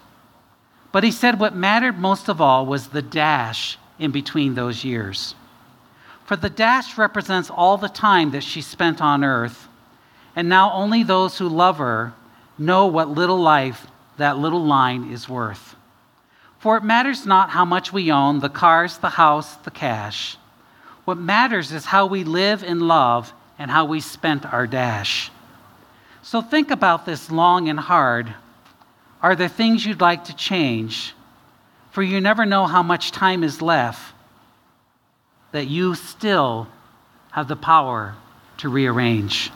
But 0.92 1.04
he 1.04 1.12
said 1.12 1.40
what 1.40 1.56
mattered 1.56 1.98
most 1.98 2.28
of 2.28 2.42
all 2.42 2.66
was 2.66 2.88
the 2.88 3.02
dash 3.02 3.78
in 3.98 4.12
between 4.12 4.56
those 4.56 4.84
years. 4.84 5.36
For 6.26 6.36
the 6.36 6.50
dash 6.50 6.98
represents 6.98 7.50
all 7.50 7.78
the 7.78 7.90
time 7.90 8.32
that 8.32 8.44
she 8.44 8.62
spent 8.62 9.02
on 9.02 9.24
earth, 9.24 9.68
and 10.36 10.48
now 10.48 10.72
only 10.74 11.04
those 11.04 11.38
who 11.38 11.48
love 11.48 11.78
her 11.78 12.14
know 12.58 12.86
what 12.86 13.10
little 13.10 13.40
life 13.40 13.88
that 14.18 14.38
little 14.38 14.64
line 14.64 15.12
is 15.12 15.28
worth. 15.28 15.71
For 16.62 16.78
it 16.78 16.84
matters 16.84 17.26
not 17.26 17.50
how 17.50 17.66
much 17.66 17.92
we 17.92 18.12
own 18.12 18.40
the 18.40 18.48
cars, 18.48 19.00
the 19.00 19.10
house, 19.10 19.56
the 19.56 19.72
cash. 19.72 20.38
What 21.06 21.18
matters 21.18 21.72
is 21.72 21.86
how 21.86 22.06
we 22.06 22.24
live 22.24 22.64
in 22.64 22.82
love 22.82 23.34
and 23.58 23.72
how 23.72 23.86
we 23.86 24.00
spent 24.00 24.46
our 24.46 24.68
dash. 24.68 25.32
So 26.22 26.40
think 26.40 26.70
about 26.70 27.08
this 27.08 27.32
long 27.32 27.68
and 27.68 27.80
hard. 27.80 28.36
Are 29.24 29.36
there 29.36 29.48
things 29.48 29.84
you'd 29.84 30.02
like 30.02 30.26
to 30.26 30.36
change? 30.36 31.16
For 31.90 32.04
you 32.04 32.22
never 32.22 32.46
know 32.46 32.68
how 32.68 32.84
much 32.84 33.12
time 33.12 33.44
is 33.44 33.64
left 33.64 34.14
that 35.54 35.66
you 35.68 35.96
still 35.96 36.68
have 37.32 37.48
the 37.48 37.56
power 37.56 38.14
to 38.58 38.70
rearrange. 38.70 39.50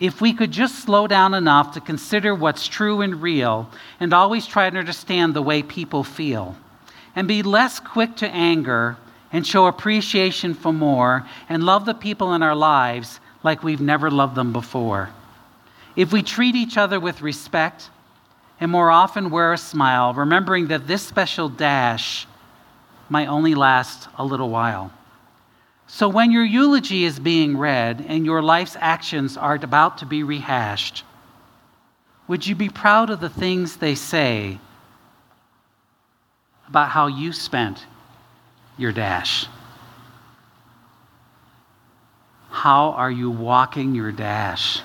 If 0.00 0.20
we 0.20 0.32
could 0.32 0.50
just 0.50 0.80
slow 0.80 1.06
down 1.06 1.34
enough 1.34 1.72
to 1.74 1.80
consider 1.80 2.34
what's 2.34 2.66
true 2.66 3.00
and 3.00 3.22
real 3.22 3.70
and 4.00 4.12
always 4.12 4.46
try 4.46 4.68
to 4.68 4.78
understand 4.78 5.34
the 5.34 5.42
way 5.42 5.62
people 5.62 6.02
feel, 6.02 6.56
and 7.14 7.28
be 7.28 7.42
less 7.42 7.78
quick 7.78 8.16
to 8.16 8.28
anger 8.28 8.96
and 9.32 9.46
show 9.46 9.66
appreciation 9.66 10.54
for 10.54 10.72
more 10.72 11.26
and 11.48 11.64
love 11.64 11.86
the 11.86 11.94
people 11.94 12.34
in 12.34 12.42
our 12.42 12.56
lives 12.56 13.20
like 13.42 13.62
we've 13.62 13.80
never 13.80 14.10
loved 14.10 14.34
them 14.34 14.52
before. 14.52 15.10
If 15.96 16.12
we 16.12 16.22
treat 16.22 16.56
each 16.56 16.76
other 16.76 16.98
with 16.98 17.22
respect 17.22 17.90
and 18.60 18.70
more 18.70 18.90
often 18.90 19.30
wear 19.30 19.52
a 19.52 19.58
smile, 19.58 20.14
remembering 20.14 20.68
that 20.68 20.86
this 20.86 21.02
special 21.02 21.48
dash 21.48 22.26
might 23.08 23.28
only 23.28 23.54
last 23.54 24.08
a 24.16 24.24
little 24.24 24.48
while. 24.48 24.90
So, 25.94 26.08
when 26.08 26.32
your 26.32 26.42
eulogy 26.42 27.04
is 27.04 27.20
being 27.20 27.56
read 27.56 28.04
and 28.08 28.26
your 28.26 28.42
life's 28.42 28.76
actions 28.80 29.36
are 29.36 29.54
about 29.54 29.98
to 29.98 30.06
be 30.06 30.24
rehashed, 30.24 31.04
would 32.26 32.44
you 32.44 32.56
be 32.56 32.68
proud 32.68 33.10
of 33.10 33.20
the 33.20 33.28
things 33.28 33.76
they 33.76 33.94
say 33.94 34.58
about 36.66 36.88
how 36.88 37.06
you 37.06 37.32
spent 37.32 37.86
your 38.76 38.90
dash? 38.90 39.46
How 42.50 42.90
are 42.90 43.12
you 43.12 43.30
walking 43.30 43.94
your 43.94 44.10
dash? 44.10 44.80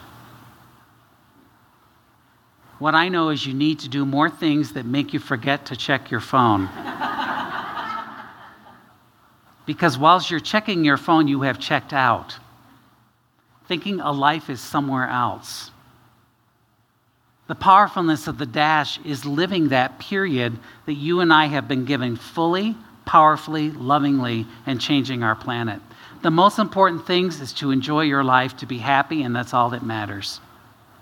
What 2.78 2.93
I 2.93 3.10
know 3.10 3.30
is 3.30 3.48
you 3.48 3.56
need 3.56 3.80
to 3.80 3.89
do 3.89 4.06
more 4.06 4.30
things 4.30 4.74
that 4.74 4.86
make 4.86 5.12
you 5.12 5.19
forget 5.19 5.65
to 5.65 5.76
check 5.76 6.12
your 6.12 6.22
phone. 6.22 6.69
Because 9.69 9.99
whilst 9.99 10.32
you're 10.32 10.39
checking 10.39 10.84
your 10.84 10.97
phone, 10.97 11.27
you 11.27 11.41
have 11.41 11.60
checked 11.60 11.93
out, 11.93 12.36
thinking 13.67 13.99
a 13.99 14.12
life 14.12 14.49
is 14.49 14.60
somewhere 14.60 15.08
else. 15.08 15.69
The 17.45 17.53
powerfulness 17.53 18.25
of 18.25 18.39
the 18.39 18.47
dash 18.47 18.99
is 19.05 19.27
living 19.27 19.69
that 19.69 19.99
period 19.99 20.58
that 20.88 20.95
you 20.95 21.19
and 21.19 21.32
I 21.32 21.45
have 21.45 21.67
been 21.67 21.86
given 21.86 22.15
fully, 22.15 22.75
powerfully, 23.05 23.69
lovingly, 23.69 24.47
and 24.65 24.82
changing 24.82 25.21
our 25.21 25.36
planet. 25.36 25.84
The 26.23 26.32
most 26.32 26.58
important 26.58 27.05
things 27.05 27.39
is 27.39 27.53
to 27.53 27.69
enjoy 27.69 28.05
your 28.05 28.23
life, 28.23 28.58
to 28.58 28.65
be 28.65 28.79
happy, 28.79 29.21
and 29.21 29.36
that's 29.36 29.53
all 29.53 29.69
that 29.69 29.86
matters. 29.86 30.41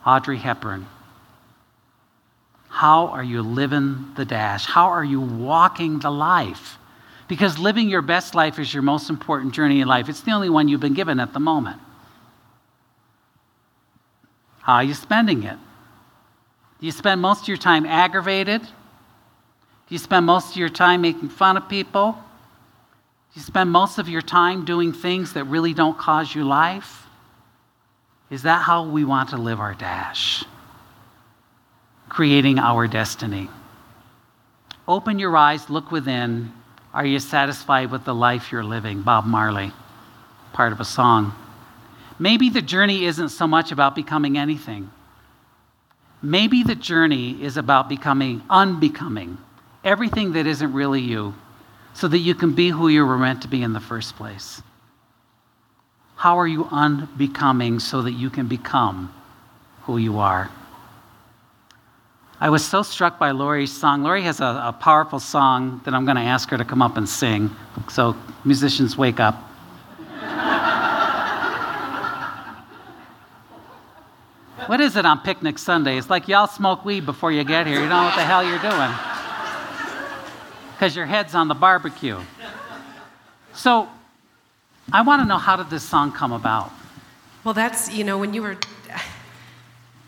Audrey 0.05 0.39
Hepburn. 0.39 0.87
How 2.67 3.07
are 3.07 3.23
you 3.23 3.43
living 3.43 4.11
the 4.17 4.25
dash? 4.25 4.65
How 4.65 4.87
are 4.87 5.05
you 5.05 5.21
walking 5.21 5.99
the 5.99 6.11
life? 6.11 6.77
Because 7.27 7.59
living 7.59 7.89
your 7.89 8.01
best 8.01 8.35
life 8.35 8.57
is 8.57 8.73
your 8.73 8.83
most 8.83 9.09
important 9.09 9.53
journey 9.53 9.81
in 9.81 9.87
life. 9.87 10.07
It's 10.07 10.21
the 10.21 10.31
only 10.31 10.49
one 10.49 10.67
you've 10.67 10.81
been 10.81 10.93
given 10.93 11.19
at 11.19 11.33
the 11.33 11.39
moment. 11.39 11.81
How 14.61 14.75
are 14.75 14.83
you 14.83 14.93
spending 14.93 15.43
it? 15.43 15.57
Do 16.79 16.85
you 16.85 16.91
spend 16.91 17.21
most 17.21 17.43
of 17.43 17.47
your 17.47 17.57
time 17.57 17.85
aggravated? 17.85 18.61
Do 18.61 19.95
you 19.95 19.97
spend 19.97 20.25
most 20.25 20.51
of 20.51 20.57
your 20.57 20.69
time 20.69 21.01
making 21.01 21.29
fun 21.29 21.57
of 21.57 21.67
people? 21.67 22.11
Do 23.33 23.39
you 23.39 23.41
spend 23.41 23.71
most 23.71 23.97
of 23.97 24.09
your 24.09 24.21
time 24.21 24.65
doing 24.65 24.93
things 24.93 25.33
that 25.33 25.45
really 25.45 25.73
don't 25.73 25.97
cause 25.97 26.33
you 26.33 26.43
life? 26.43 27.03
Is 28.29 28.43
that 28.43 28.61
how 28.61 28.87
we 28.87 29.05
want 29.05 29.29
to 29.29 29.37
live 29.37 29.59
our 29.59 29.73
dash? 29.73 30.43
Creating 32.09 32.59
our 32.59 32.87
destiny. 32.87 33.49
Open 34.87 35.19
your 35.19 35.35
eyes, 35.35 35.69
look 35.69 35.91
within, 35.91 36.51
are 36.93 37.05
you 37.05 37.19
satisfied 37.19 37.91
with 37.91 38.05
the 38.05 38.15
life 38.15 38.51
you're 38.51 38.63
living? 38.63 39.01
Bob 39.01 39.25
Marley, 39.25 39.71
part 40.53 40.71
of 40.71 40.79
a 40.79 40.85
song. 40.85 41.33
Maybe 42.19 42.49
the 42.49 42.61
journey 42.61 43.05
isn't 43.05 43.29
so 43.29 43.45
much 43.45 43.71
about 43.71 43.95
becoming 43.95 44.37
anything. 44.37 44.89
Maybe 46.21 46.63
the 46.63 46.75
journey 46.75 47.41
is 47.43 47.57
about 47.57 47.89
becoming 47.89 48.41
unbecoming, 48.49 49.37
everything 49.83 50.33
that 50.33 50.47
isn't 50.47 50.73
really 50.73 51.01
you, 51.01 51.35
so 51.93 52.07
that 52.07 52.17
you 52.19 52.33
can 52.33 52.53
be 52.53 52.69
who 52.69 52.87
you 52.87 53.05
were 53.05 53.17
meant 53.17 53.43
to 53.43 53.47
be 53.47 53.61
in 53.61 53.73
the 53.73 53.79
first 53.79 54.15
place. 54.15 54.61
How 56.15 56.39
are 56.39 56.47
you 56.47 56.67
unbecoming 56.71 57.79
so 57.79 58.01
that 58.01 58.13
you 58.13 58.31
can 58.31 58.47
become 58.47 59.13
who 59.83 59.97
you 59.97 60.17
are? 60.17 60.49
I 62.39 62.51
was 62.51 62.63
so 62.63 62.83
struck 62.83 63.17
by 63.17 63.31
Lori's 63.31 63.75
song. 63.75 64.03
Lori 64.03 64.21
has 64.21 64.41
a, 64.41 64.45
a 64.45 64.77
powerful 64.79 65.19
song 65.19 65.81
that 65.85 65.95
I'm 65.95 66.05
going 66.05 66.17
to 66.17 66.21
ask 66.21 66.47
her 66.49 66.57
to 66.57 66.65
come 66.65 66.83
up 66.83 66.95
and 66.95 67.09
sing. 67.09 67.49
So, 67.89 68.15
musicians, 68.45 68.95
wake 68.95 69.19
up. 69.19 69.33
what 74.67 74.79
is 74.79 74.95
it 74.95 75.03
on 75.03 75.21
Picnic 75.21 75.57
Sunday? 75.57 75.97
It's 75.97 76.11
like 76.11 76.27
y'all 76.27 76.45
smoke 76.45 76.85
weed 76.85 77.07
before 77.07 77.31
you 77.31 77.43
get 77.43 77.65
here. 77.65 77.77
You 77.77 77.81
don't 77.81 77.89
know 77.89 78.03
what 78.03 78.15
the 78.15 78.21
hell 78.21 78.43
you're 78.43 78.59
doing. 78.59 78.91
Because 80.73 80.95
your 80.95 81.07
head's 81.07 81.33
on 81.33 81.47
the 81.47 81.55
barbecue. 81.55 82.19
So, 83.53 83.89
I 84.93 85.01
want 85.01 85.23
to 85.23 85.27
know 85.27 85.39
how 85.39 85.55
did 85.55 85.71
this 85.71 85.81
song 85.81 86.11
come 86.11 86.31
about? 86.31 86.71
Well, 87.43 87.55
that's, 87.55 87.91
you 87.91 88.03
know, 88.03 88.19
when 88.19 88.35
you 88.35 88.43
were 88.43 88.59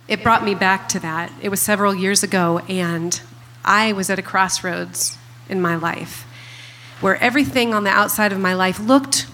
it 0.09 0.23
brought 0.23 0.43
me 0.43 0.55
back 0.55 0.89
to 0.89 0.99
that. 1.01 1.31
It 1.39 1.49
was 1.49 1.61
several 1.61 1.93
years 1.93 2.23
ago, 2.23 2.59
and 2.67 3.21
I 3.63 3.93
was 3.93 4.09
at 4.09 4.17
a 4.17 4.23
crossroads 4.23 5.19
in 5.47 5.61
my 5.61 5.75
life 5.75 6.25
where 6.99 7.15
everything 7.17 7.75
on 7.75 7.83
the 7.83 7.91
outside 7.91 8.31
of 8.31 8.39
my 8.39 8.55
life 8.55 8.79
looked 8.79 9.27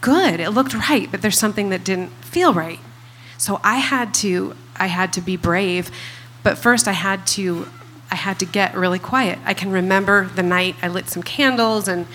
good. 0.00 0.40
It 0.40 0.50
looked 0.50 0.74
right, 0.74 1.08
but 1.08 1.22
there's 1.22 1.38
something 1.38 1.70
that 1.70 1.84
didn't 1.84 2.10
feel 2.24 2.52
right. 2.52 2.80
So 3.38 3.60
I 3.62 3.76
had 3.76 4.12
to 4.14 4.56
I 4.76 4.86
had 4.86 5.12
to 5.14 5.20
be 5.20 5.36
brave, 5.36 5.90
but 6.42 6.58
first 6.58 6.88
I 6.88 6.92
had 6.92 7.24
to 7.28 7.68
I 8.10 8.16
had 8.16 8.40
to 8.40 8.46
get 8.46 8.74
really 8.74 8.98
quiet. 8.98 9.38
I 9.44 9.54
can 9.54 9.70
remember 9.70 10.26
the 10.26 10.42
night 10.42 10.74
I 10.82 10.88
lit 10.88 11.08
some 11.08 11.22
candles 11.22 11.86
and 11.86 12.06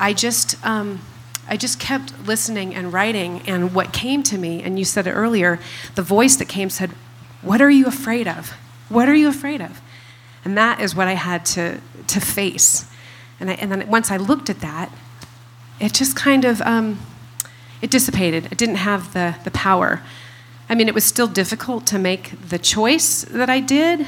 I 0.00 0.14
just 0.14 0.64
um, 0.66 1.00
I 1.48 1.56
just 1.56 1.78
kept 1.78 2.26
listening 2.26 2.74
and 2.74 2.92
writing 2.92 3.42
and 3.46 3.72
what 3.72 3.92
came 3.92 4.24
to 4.24 4.36
me 4.36 4.62
and 4.64 4.78
you 4.80 4.84
said 4.84 5.06
it 5.06 5.12
earlier 5.12 5.60
the 5.94 6.02
voice 6.02 6.36
that 6.36 6.48
came 6.48 6.70
said 6.70 6.90
what 7.42 7.60
are 7.60 7.70
you 7.70 7.86
afraid 7.86 8.28
of? 8.28 8.50
What 8.88 9.08
are 9.08 9.14
you 9.14 9.28
afraid 9.28 9.60
of? 9.60 9.80
And 10.44 10.56
that 10.56 10.80
is 10.80 10.94
what 10.94 11.08
I 11.08 11.14
had 11.14 11.44
to, 11.46 11.80
to 12.08 12.20
face. 12.20 12.86
And, 13.38 13.50
I, 13.50 13.54
and 13.54 13.70
then 13.70 13.88
once 13.88 14.10
I 14.10 14.16
looked 14.16 14.50
at 14.50 14.60
that, 14.60 14.92
it 15.78 15.94
just 15.94 16.16
kind 16.16 16.44
of 16.44 16.60
um, 16.62 16.98
it 17.80 17.90
dissipated. 17.90 18.46
It 18.52 18.58
didn't 18.58 18.76
have 18.76 19.12
the, 19.12 19.36
the 19.44 19.50
power. 19.50 20.02
I 20.68 20.74
mean, 20.74 20.88
it 20.88 20.94
was 20.94 21.04
still 21.04 21.26
difficult 21.26 21.86
to 21.88 21.98
make 21.98 22.48
the 22.48 22.58
choice 22.58 23.22
that 23.22 23.48
I 23.48 23.60
did, 23.60 24.06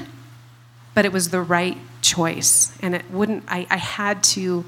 but 0.95 1.05
it 1.05 1.13
was 1.13 1.31
the 1.31 1.41
right 1.41 1.79
choice. 2.03 2.77
And 2.81 2.95
it 2.95 3.11
wouldn't, 3.11 3.45
I, 3.49 3.67
I 3.71 3.79
had 3.79 4.23
to, 4.25 4.65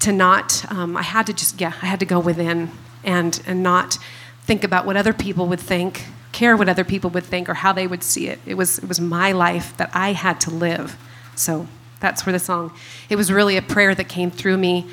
to 0.00 0.12
not, 0.12 0.64
um, 0.72 0.96
I 0.96 1.02
had 1.02 1.26
to 1.26 1.32
just, 1.32 1.60
yeah, 1.60 1.74
I 1.82 1.86
had 1.86 2.00
to 2.00 2.06
go 2.06 2.18
within 2.18 2.70
and, 3.04 3.40
and 3.46 3.62
not 3.62 3.98
think 4.42 4.64
about 4.64 4.86
what 4.86 4.96
other 4.96 5.12
people 5.12 5.46
would 5.48 5.60
think 5.60 6.04
care 6.34 6.56
what 6.56 6.68
other 6.68 6.84
people 6.84 7.08
would 7.10 7.24
think 7.24 7.48
or 7.48 7.54
how 7.54 7.72
they 7.72 7.86
would 7.86 8.02
see 8.02 8.28
it. 8.28 8.38
It 8.44 8.54
was, 8.54 8.78
it 8.78 8.88
was 8.88 9.00
my 9.00 9.32
life 9.32 9.74
that 9.78 9.90
I 9.94 10.12
had 10.12 10.40
to 10.42 10.50
live. 10.50 10.96
So 11.36 11.66
that's 12.00 12.26
where 12.26 12.32
the 12.32 12.38
song, 12.38 12.72
it 13.08 13.16
was 13.16 13.32
really 13.32 13.56
a 13.56 13.62
prayer 13.62 13.94
that 13.94 14.08
came 14.08 14.30
through 14.30 14.58
me. 14.58 14.86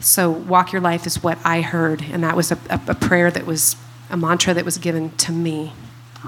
So, 0.00 0.30
walk 0.30 0.72
your 0.72 0.82
life 0.82 1.06
is 1.06 1.22
what 1.22 1.38
I 1.44 1.62
heard. 1.62 2.02
And 2.02 2.22
that 2.24 2.36
was 2.36 2.52
a, 2.52 2.58
a, 2.68 2.80
a 2.88 2.94
prayer 2.94 3.30
that 3.30 3.46
was 3.46 3.76
a 4.10 4.16
mantra 4.16 4.52
that 4.54 4.64
was 4.64 4.76
given 4.78 5.10
to 5.18 5.32
me. 5.32 5.72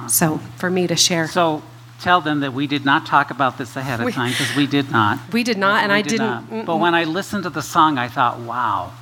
So, 0.09 0.39
for 0.57 0.71
me 0.71 0.87
to 0.87 0.97
share. 0.97 1.27
So, 1.27 1.63
tell 2.01 2.21
them 2.21 2.41
that 2.41 2.53
we 2.53 2.67
did 2.67 2.85
not 2.85 3.07
talk 3.07 3.31
about 3.31 3.59
this 3.59 3.77
ahead 3.77 4.01
of 4.01 4.13
time 4.13 4.31
because 4.31 4.55
we 4.57 4.67
did 4.67 4.91
not. 4.91 5.19
We 5.33 5.43
did 5.43 5.59
not, 5.59 5.83
and 5.83 5.93
we 5.93 5.99
I 5.99 6.03
did 6.03 6.21
not 6.21 6.49
But 6.65 6.77
when 6.77 6.95
I 6.95 7.05
listened 7.05 7.43
to 7.43 7.51
the 7.51 7.63
song, 7.63 7.99
I 7.99 8.09
thought, 8.09 8.39
wow, 8.39 8.93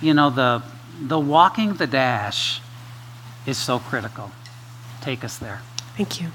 you 0.00 0.12
know, 0.12 0.28
the, 0.28 0.62
the 1.00 1.18
walking 1.18 1.74
the 1.74 1.86
dash 1.86 2.60
is 3.46 3.56
so 3.56 3.78
critical 3.78 4.32
take 5.00 5.24
us 5.24 5.38
there. 5.38 5.60
Thank 5.96 6.20
you. 6.20 6.30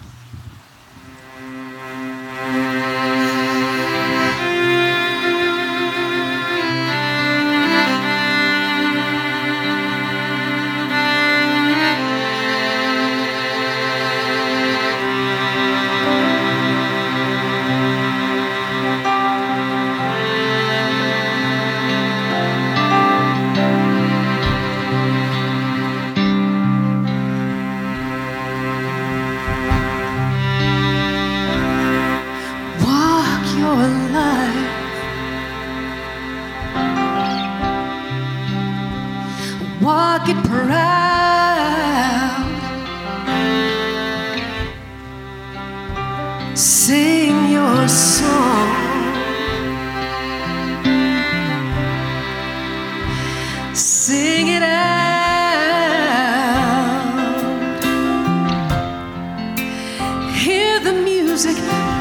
Hear 60.75 60.93
the 60.93 61.01
music 61.01 61.55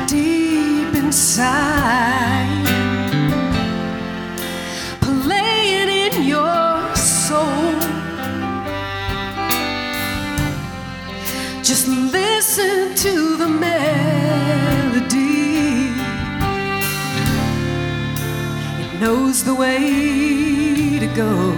deep 0.09 0.95
inside. 0.97 2.67
Playing 5.01 5.89
in 5.89 6.25
your 6.25 6.97
soul. 6.97 7.79
Just 11.63 11.87
listen 11.87 12.97
to 12.97 13.37
the 13.37 13.47
melody. 13.47 13.93
It 18.83 19.01
knows 19.01 19.45
the 19.45 19.55
way 19.55 20.99
to 20.99 21.07
go. 21.15 21.55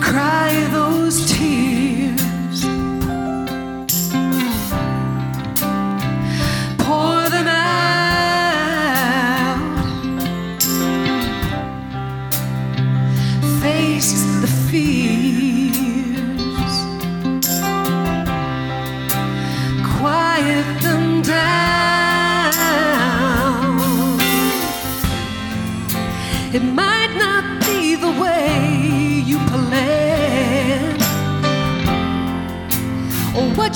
Cry 0.00 0.66
those 0.72 1.30
tears. 1.30 1.77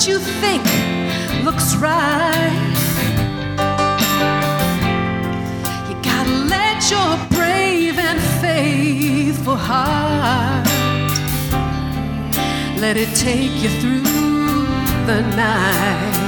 You 0.07 0.19
think 0.19 0.63
looks 1.45 1.75
right. 1.75 2.59
You 5.87 5.95
gotta 6.01 6.35
let 6.55 6.91
your 6.91 7.17
brave 7.29 7.97
and 7.97 8.19
faithful 8.41 9.55
heart 9.55 10.67
let 12.79 12.97
it 12.97 13.15
take 13.15 13.55
you 13.63 13.69
through 13.79 14.03
the 15.05 15.21
night. 15.37 16.22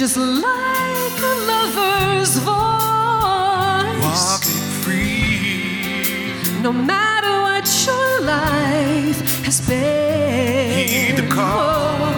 Just 0.00 0.16
like 0.16 1.18
a 1.20 1.34
lover's 1.50 2.38
voice. 2.38 4.02
Walking 4.02 4.64
free. 4.80 6.32
No 6.62 6.72
matter 6.72 7.42
what 7.42 7.66
your 7.86 8.22
life 8.22 9.44
has 9.44 9.60
been, 9.60 10.88
Heed 10.88 11.16
the 11.16 11.28
call. 11.28 12.14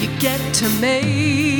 you 0.00 0.08
get 0.18 0.40
to 0.54 0.68
make 0.80 1.59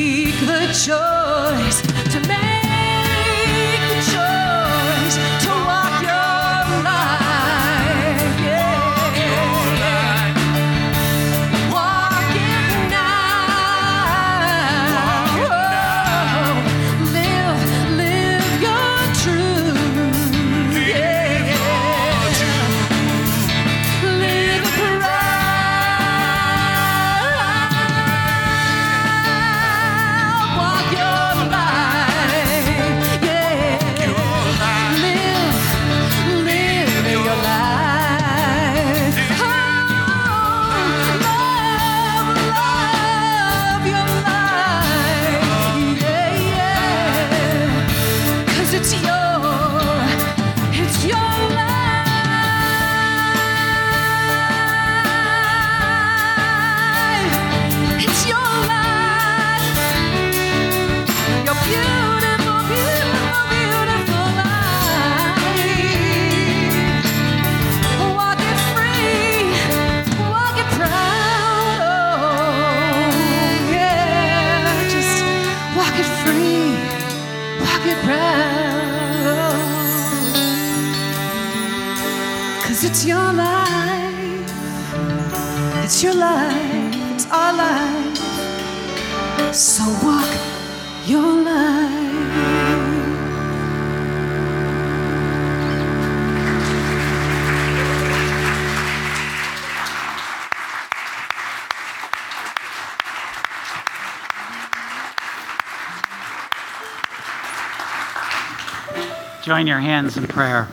Join 109.51 109.67
your 109.67 109.81
hands 109.81 110.17
in 110.17 110.29
prayer. 110.29 110.69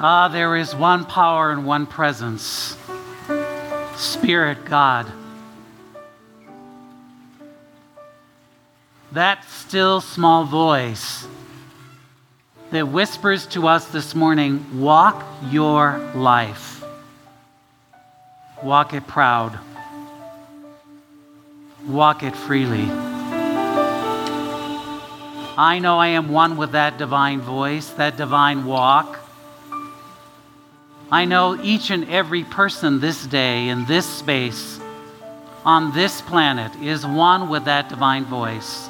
Ah, 0.00 0.28
there 0.32 0.56
is 0.56 0.74
one 0.74 1.04
power 1.04 1.52
and 1.52 1.64
one 1.64 1.86
presence 1.86 2.76
Spirit 3.94 4.64
God. 4.64 5.06
That 9.12 9.44
still 9.44 10.00
small 10.00 10.42
voice 10.42 11.28
that 12.72 12.88
whispers 12.88 13.46
to 13.46 13.68
us 13.68 13.84
this 13.92 14.12
morning 14.12 14.80
walk 14.80 15.24
your 15.52 16.00
life, 16.16 16.82
walk 18.60 18.92
it 18.92 19.06
proud. 19.06 19.56
walk 21.86 22.24
it 22.24 22.34
freely. 22.34 23.11
I 25.56 25.78
know 25.80 25.98
I 25.98 26.08
am 26.08 26.30
one 26.30 26.56
with 26.56 26.72
that 26.72 26.96
divine 26.96 27.40
voice, 27.40 27.90
that 27.90 28.16
divine 28.16 28.64
walk. 28.64 29.18
I 31.10 31.26
know 31.26 31.60
each 31.62 31.90
and 31.90 32.08
every 32.08 32.42
person 32.42 33.00
this 33.00 33.26
day 33.26 33.68
in 33.68 33.84
this 33.84 34.06
space 34.06 34.80
on 35.64 35.92
this 35.92 36.22
planet 36.22 36.74
is 36.76 37.06
one 37.06 37.50
with 37.50 37.66
that 37.66 37.88
divine 37.88 38.24
voice 38.24 38.88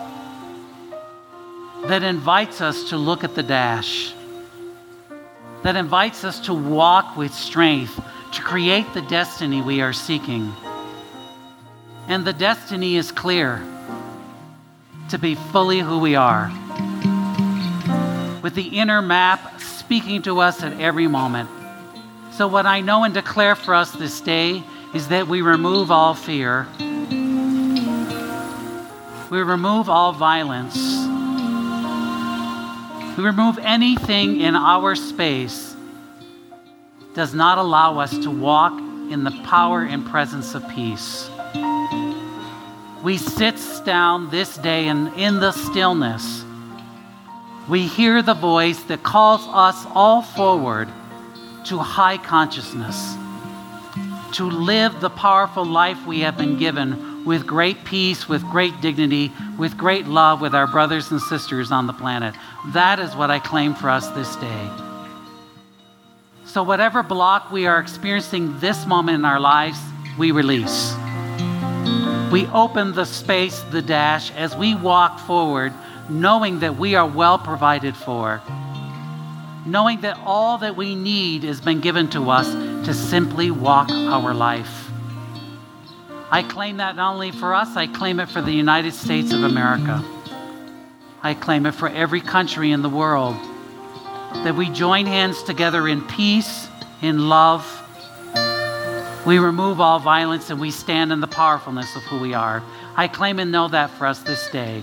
that 1.87 2.05
invites 2.05 2.61
us 2.61 2.91
to 2.91 2.97
look 2.97 3.25
at 3.25 3.35
the 3.35 3.43
dash, 3.43 4.15
that 5.65 5.75
invites 5.75 6.23
us 6.23 6.39
to 6.41 6.55
walk 6.55 7.17
with 7.17 7.35
strength, 7.35 8.01
to 8.33 8.41
create 8.41 8.87
the 8.95 9.03
destiny 9.03 9.61
we 9.61 9.81
are 9.81 9.93
seeking. 9.93 10.53
And 12.07 12.25
the 12.25 12.33
destiny 12.33 12.97
is 12.97 13.11
clear 13.11 13.61
to 15.11 15.19
be 15.19 15.35
fully 15.35 15.81
who 15.81 15.99
we 15.99 16.15
are, 16.15 16.49
with 18.43 18.55
the 18.55 18.69
inner 18.73 19.03
map 19.03 19.61
speaking 19.61 20.23
to 20.23 20.41
us 20.41 20.63
at 20.63 20.81
every 20.81 21.07
moment. 21.07 21.51
So, 22.33 22.49
what 22.49 22.67
I 22.67 22.81
know 22.81 23.05
and 23.05 23.13
declare 23.13 23.55
for 23.55 23.75
us 23.75 23.93
this 23.93 24.21
day 24.21 24.63
is 24.95 25.09
that 25.09 25.29
we 25.29 25.43
remove 25.43 25.91
all 25.91 26.15
fear, 26.15 26.67
we 29.31 29.41
remove 29.43 29.89
all 29.89 30.13
violence, 30.13 30.77
we 33.17 33.25
remove 33.25 33.59
anything 33.59 34.41
in 34.41 34.57
our 34.57 34.95
space 34.95 35.73
does 37.15 37.35
not 37.35 37.59
allow 37.59 37.99
us 37.99 38.17
to 38.19 38.31
walk 38.31 38.73
in 39.11 39.25
the 39.25 39.31
power 39.45 39.83
and 39.83 40.07
presence 40.07 40.55
of 40.55 40.67
peace. 40.69 41.29
We 43.03 43.17
sit 43.17 43.61
down 43.85 44.31
this 44.31 44.57
day 44.57 44.87
and 44.87 45.13
in 45.19 45.41
the 45.41 45.51
stillness, 45.51 46.45
we 47.69 47.87
hear 47.87 48.23
the 48.23 48.35
voice 48.35 48.81
that 48.85 49.03
calls 49.03 49.41
us 49.49 49.87
all 49.93 50.23
forward 50.23 50.89
to 51.67 51.79
high 51.79 52.19
consciousness, 52.19 53.17
to 54.37 54.45
live 54.45 55.01
the 55.01 55.11
powerful 55.11 55.65
life 55.65 56.07
we 56.07 56.21
have 56.21 56.37
been 56.37 56.59
given 56.59 57.25
with 57.25 57.47
great 57.47 57.85
peace, 57.85 58.29
with 58.29 58.43
great 58.51 58.81
dignity, 58.81 59.33
with 59.59 59.77
great 59.77 60.07
love 60.07 60.41
with 60.41 60.55
our 60.55 60.67
brothers 60.67 61.11
and 61.11 61.21
sisters 61.21 61.73
on 61.73 61.87
the 61.87 61.93
planet. 61.93 62.35
That 62.69 63.01
is 63.01 63.15
what 63.17 63.31
I 63.31 63.39
claim 63.39 63.75
for 63.75 63.89
us 63.89 64.09
this 64.11 64.35
day. 64.37 64.71
So, 66.45 66.63
whatever 66.63 67.03
block 67.03 67.51
we 67.51 67.67
are 67.67 67.79
experiencing 67.79 68.59
this 68.61 68.87
moment 68.87 69.17
in 69.17 69.25
our 69.25 69.41
lives, 69.41 69.79
we 70.19 70.33
release. 70.33 70.95
We 72.33 72.47
open 72.47 72.93
the 72.95 73.05
space, 73.05 73.61
the 73.61 73.83
dash, 73.83 74.33
as 74.33 74.57
we 74.57 74.75
walk 74.75 75.21
forward, 75.21 75.75
knowing 76.09 76.61
that 76.61 76.79
we 76.79 76.95
are 76.95 77.07
well 77.07 77.39
provided 77.39 77.95
for, 77.95 78.41
knowing 79.67 80.01
that 80.01 80.19
all 80.25 80.57
that 80.59 80.75
we 80.75 80.95
need 80.95 81.43
has 81.43 81.61
been 81.61 81.81
given 81.81 82.09
to 82.11 82.31
us 82.31 82.51
to 82.87 82.95
simply 82.95 83.51
walk 83.51 83.91
our 83.91 84.33
life. 84.33 84.89
I 86.31 86.43
claim 86.43 86.79
that 86.79 86.97
not 86.97 87.13
only 87.13 87.33
for 87.33 87.55
us, 87.55 87.77
I 87.77 87.87
claim 87.87 88.19
it 88.19 88.31
for 88.31 88.41
the 88.41 88.53
United 88.53 88.95
States 88.95 89.35
of 89.35 89.45
America. 89.45 90.03
I 91.23 91.35
claim 91.35 91.67
it 91.67 91.73
for 91.73 91.91
every 91.91 92.23
country 92.23 92.73
in 92.73 92.81
the 92.81 92.89
world. 92.89 93.37
That 94.45 94.57
we 94.57 94.71
join 94.71 95.05
hands 95.05 95.43
together 95.43 95.87
in 95.87 96.01
peace, 96.09 96.67
in 97.03 97.29
love, 97.29 97.82
we 99.25 99.39
remove 99.39 99.81
all 99.81 99.99
violence 99.99 100.51
and 100.51 100.61
we 100.61 100.71
stand 100.71 101.13
in 101.13 101.21
the 101.21 101.27
powerfulness 101.27 101.95
of 101.95 102.03
who 102.03 102.19
we 102.19 102.35
are. 102.35 102.63
I 102.97 103.09
claim 103.09 103.39
and 103.39 103.53
know 103.53 103.69
that 103.69 103.91
for 103.91 104.07
us 104.07 104.21
this 104.23 104.51
day. 104.51 104.83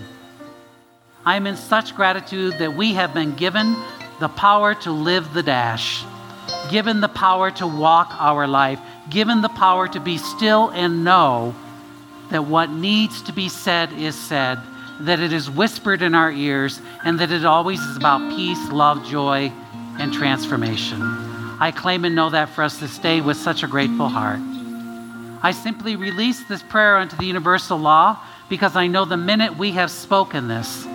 I 1.24 1.36
am 1.36 1.46
in 1.46 1.56
such 1.56 1.94
gratitude 1.94 2.54
that 2.58 2.74
we 2.74 2.94
have 2.94 3.12
been 3.12 3.34
given 3.34 3.76
the 4.18 4.28
power 4.28 4.74
to 4.76 4.90
live 4.90 5.34
the 5.34 5.42
dash, 5.42 6.02
given 6.70 7.00
the 7.00 7.08
power 7.08 7.50
to 7.52 7.66
walk 7.66 8.14
our 8.18 8.46
life, 8.46 8.80
given 9.10 9.42
the 9.42 9.48
power 9.50 9.86
to 9.88 10.00
be 10.00 10.16
still 10.16 10.70
and 10.70 11.04
know 11.04 11.54
that 12.30 12.46
what 12.46 12.70
needs 12.70 13.22
to 13.22 13.32
be 13.32 13.48
said 13.48 13.92
is 13.92 14.14
said, 14.14 14.58
that 15.00 15.20
it 15.20 15.32
is 15.32 15.50
whispered 15.50 16.00
in 16.00 16.14
our 16.14 16.32
ears, 16.32 16.80
and 17.04 17.18
that 17.18 17.30
it 17.30 17.44
always 17.44 17.80
is 17.80 17.96
about 17.96 18.30
peace, 18.34 18.70
love, 18.70 19.04
joy, 19.04 19.52
and 19.98 20.12
transformation. 20.12 21.29
I 21.62 21.72
claim 21.72 22.06
and 22.06 22.14
know 22.14 22.30
that 22.30 22.48
for 22.48 22.64
us 22.64 22.78
this 22.78 22.96
day 22.96 23.20
with 23.20 23.36
such 23.36 23.62
a 23.62 23.68
grateful 23.68 24.08
heart. 24.08 24.40
I 25.42 25.52
simply 25.52 25.94
release 25.94 26.42
this 26.44 26.62
prayer 26.62 26.96
unto 26.96 27.16
the 27.16 27.26
universal 27.26 27.76
law 27.76 28.18
because 28.48 28.76
I 28.76 28.86
know 28.86 29.04
the 29.04 29.18
minute 29.18 29.58
we 29.58 29.72
have 29.72 29.90
spoken 29.90 30.48
this, 30.48 30.86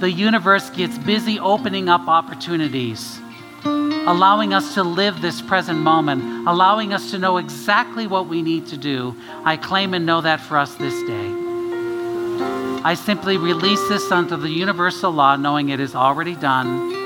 the 0.00 0.10
universe 0.10 0.68
gets 0.68 0.98
busy 0.98 1.38
opening 1.38 1.88
up 1.88 2.06
opportunities, 2.06 3.18
allowing 3.64 4.52
us 4.52 4.74
to 4.74 4.82
live 4.82 5.22
this 5.22 5.40
present 5.40 5.78
moment, 5.78 6.46
allowing 6.46 6.92
us 6.92 7.10
to 7.12 7.18
know 7.18 7.38
exactly 7.38 8.06
what 8.06 8.26
we 8.26 8.42
need 8.42 8.66
to 8.66 8.76
do. 8.76 9.16
I 9.44 9.56
claim 9.56 9.94
and 9.94 10.04
know 10.04 10.20
that 10.20 10.40
for 10.40 10.58
us 10.58 10.74
this 10.74 10.94
day. 11.08 11.32
I 12.84 12.92
simply 12.94 13.38
release 13.38 13.88
this 13.88 14.12
unto 14.12 14.36
the 14.36 14.50
universal 14.50 15.10
law, 15.10 15.36
knowing 15.36 15.70
it 15.70 15.80
is 15.80 15.94
already 15.94 16.34
done 16.34 17.03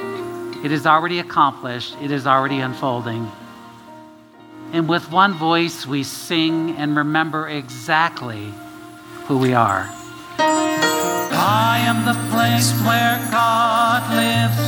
it 0.65 0.73
is 0.73 0.87
already 0.87 1.19
accomplished, 1.21 1.97
it 2.03 2.11
is 2.11 2.27
already 2.27 2.59
unfolding. 2.59 3.31
And 4.73 4.89
with 4.89 5.11
one 5.11 5.35
voice, 5.35 5.87
we 5.87 6.03
sing 6.03 6.77
and 6.77 6.97
remember 6.97 7.49
exactly 7.49 8.53
who 9.27 9.39
we 9.39 9.55
are. 9.55 9.89
I 10.39 11.81
am 11.85 12.05
the 12.05 12.19
place 12.31 12.73
where 12.83 13.19
God 13.31 14.03
lives, 14.15 14.59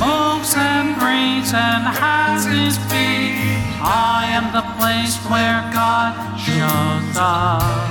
moves 0.00 0.54
and 0.56 0.98
breathes 0.98 1.54
and 1.54 1.84
has 1.84 2.44
his 2.44 2.76
being. 2.90 3.60
I 3.82 4.28
am 4.32 4.52
the 4.52 4.66
place 4.78 5.16
where 5.30 5.62
God 5.72 6.12
shows 6.38 7.16
up. 7.16 7.89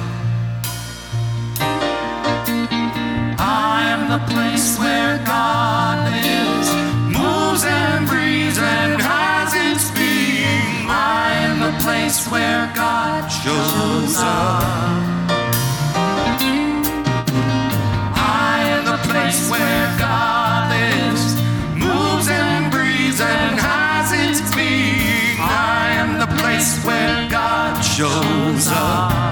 Place 12.09 12.31
where 12.31 12.71
God 12.73 13.27
shows 13.27 14.17
up. 14.17 14.63
I 18.17 18.65
am 18.65 18.85
the 18.85 18.97
place 19.07 19.47
where 19.51 19.95
God 19.99 20.71
lives, 20.71 21.35
moves 21.75 22.27
and 22.27 22.71
breathes 22.71 23.21
and 23.21 23.59
has 23.59 24.11
its 24.25 24.41
being. 24.55 25.37
I 25.39 25.91
am 26.01 26.17
the 26.17 26.41
place 26.41 26.83
where 26.83 27.29
God 27.29 27.79
shows 27.81 28.67
up. 28.71 29.28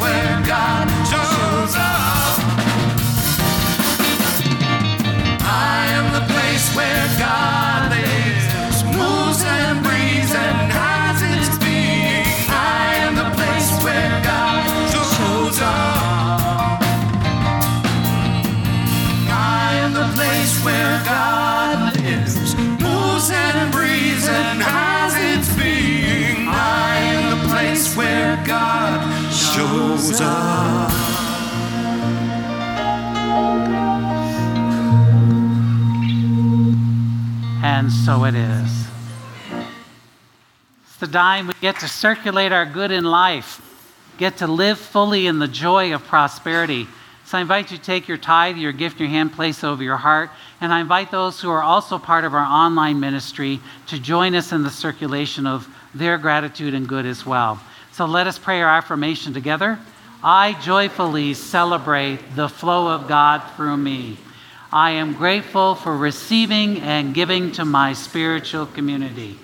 Where 0.00 0.42
God 0.46 1.33
so 38.04 38.24
it 38.24 38.34
is. 38.34 38.86
It's 40.84 40.96
the 40.98 41.06
time 41.06 41.46
we 41.46 41.54
get 41.62 41.80
to 41.80 41.88
circulate 41.88 42.52
our 42.52 42.66
good 42.66 42.90
in 42.90 43.04
life, 43.04 43.62
get 44.18 44.36
to 44.38 44.46
live 44.46 44.78
fully 44.78 45.26
in 45.26 45.38
the 45.38 45.48
joy 45.48 45.94
of 45.94 46.04
prosperity. 46.04 46.86
So 47.24 47.38
I 47.38 47.40
invite 47.40 47.70
you 47.70 47.78
to 47.78 47.82
take 47.82 48.06
your 48.06 48.18
tithe, 48.18 48.58
your 48.58 48.72
gift, 48.72 49.00
your 49.00 49.08
hand, 49.08 49.32
place 49.32 49.64
over 49.64 49.82
your 49.82 49.96
heart. 49.96 50.28
And 50.60 50.70
I 50.70 50.80
invite 50.80 51.10
those 51.10 51.40
who 51.40 51.48
are 51.48 51.62
also 51.62 51.98
part 51.98 52.24
of 52.24 52.34
our 52.34 52.44
online 52.44 53.00
ministry 53.00 53.58
to 53.86 53.98
join 53.98 54.34
us 54.34 54.52
in 54.52 54.62
the 54.62 54.70
circulation 54.70 55.46
of 55.46 55.66
their 55.94 56.18
gratitude 56.18 56.74
and 56.74 56.86
good 56.86 57.06
as 57.06 57.24
well. 57.24 57.58
So 57.92 58.04
let 58.04 58.26
us 58.26 58.38
pray 58.38 58.60
our 58.60 58.68
affirmation 58.68 59.32
together. 59.32 59.78
I 60.22 60.60
joyfully 60.60 61.32
celebrate 61.32 62.18
the 62.36 62.50
flow 62.50 62.88
of 62.88 63.08
God 63.08 63.42
through 63.56 63.78
me. 63.78 64.18
I 64.74 64.90
am 64.90 65.12
grateful 65.12 65.76
for 65.76 65.96
receiving 65.96 66.80
and 66.80 67.14
giving 67.14 67.52
to 67.52 67.64
my 67.64 67.92
spiritual 67.92 68.66
community. 68.66 69.38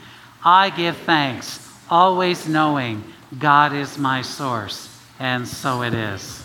I 0.44 0.70
give 0.70 0.96
thanks, 0.96 1.72
always 1.88 2.48
knowing 2.48 3.04
God 3.38 3.72
is 3.72 3.96
my 3.96 4.22
source, 4.22 4.88
and 5.20 5.46
so 5.46 5.82
it 5.82 5.94
is. 5.94 6.39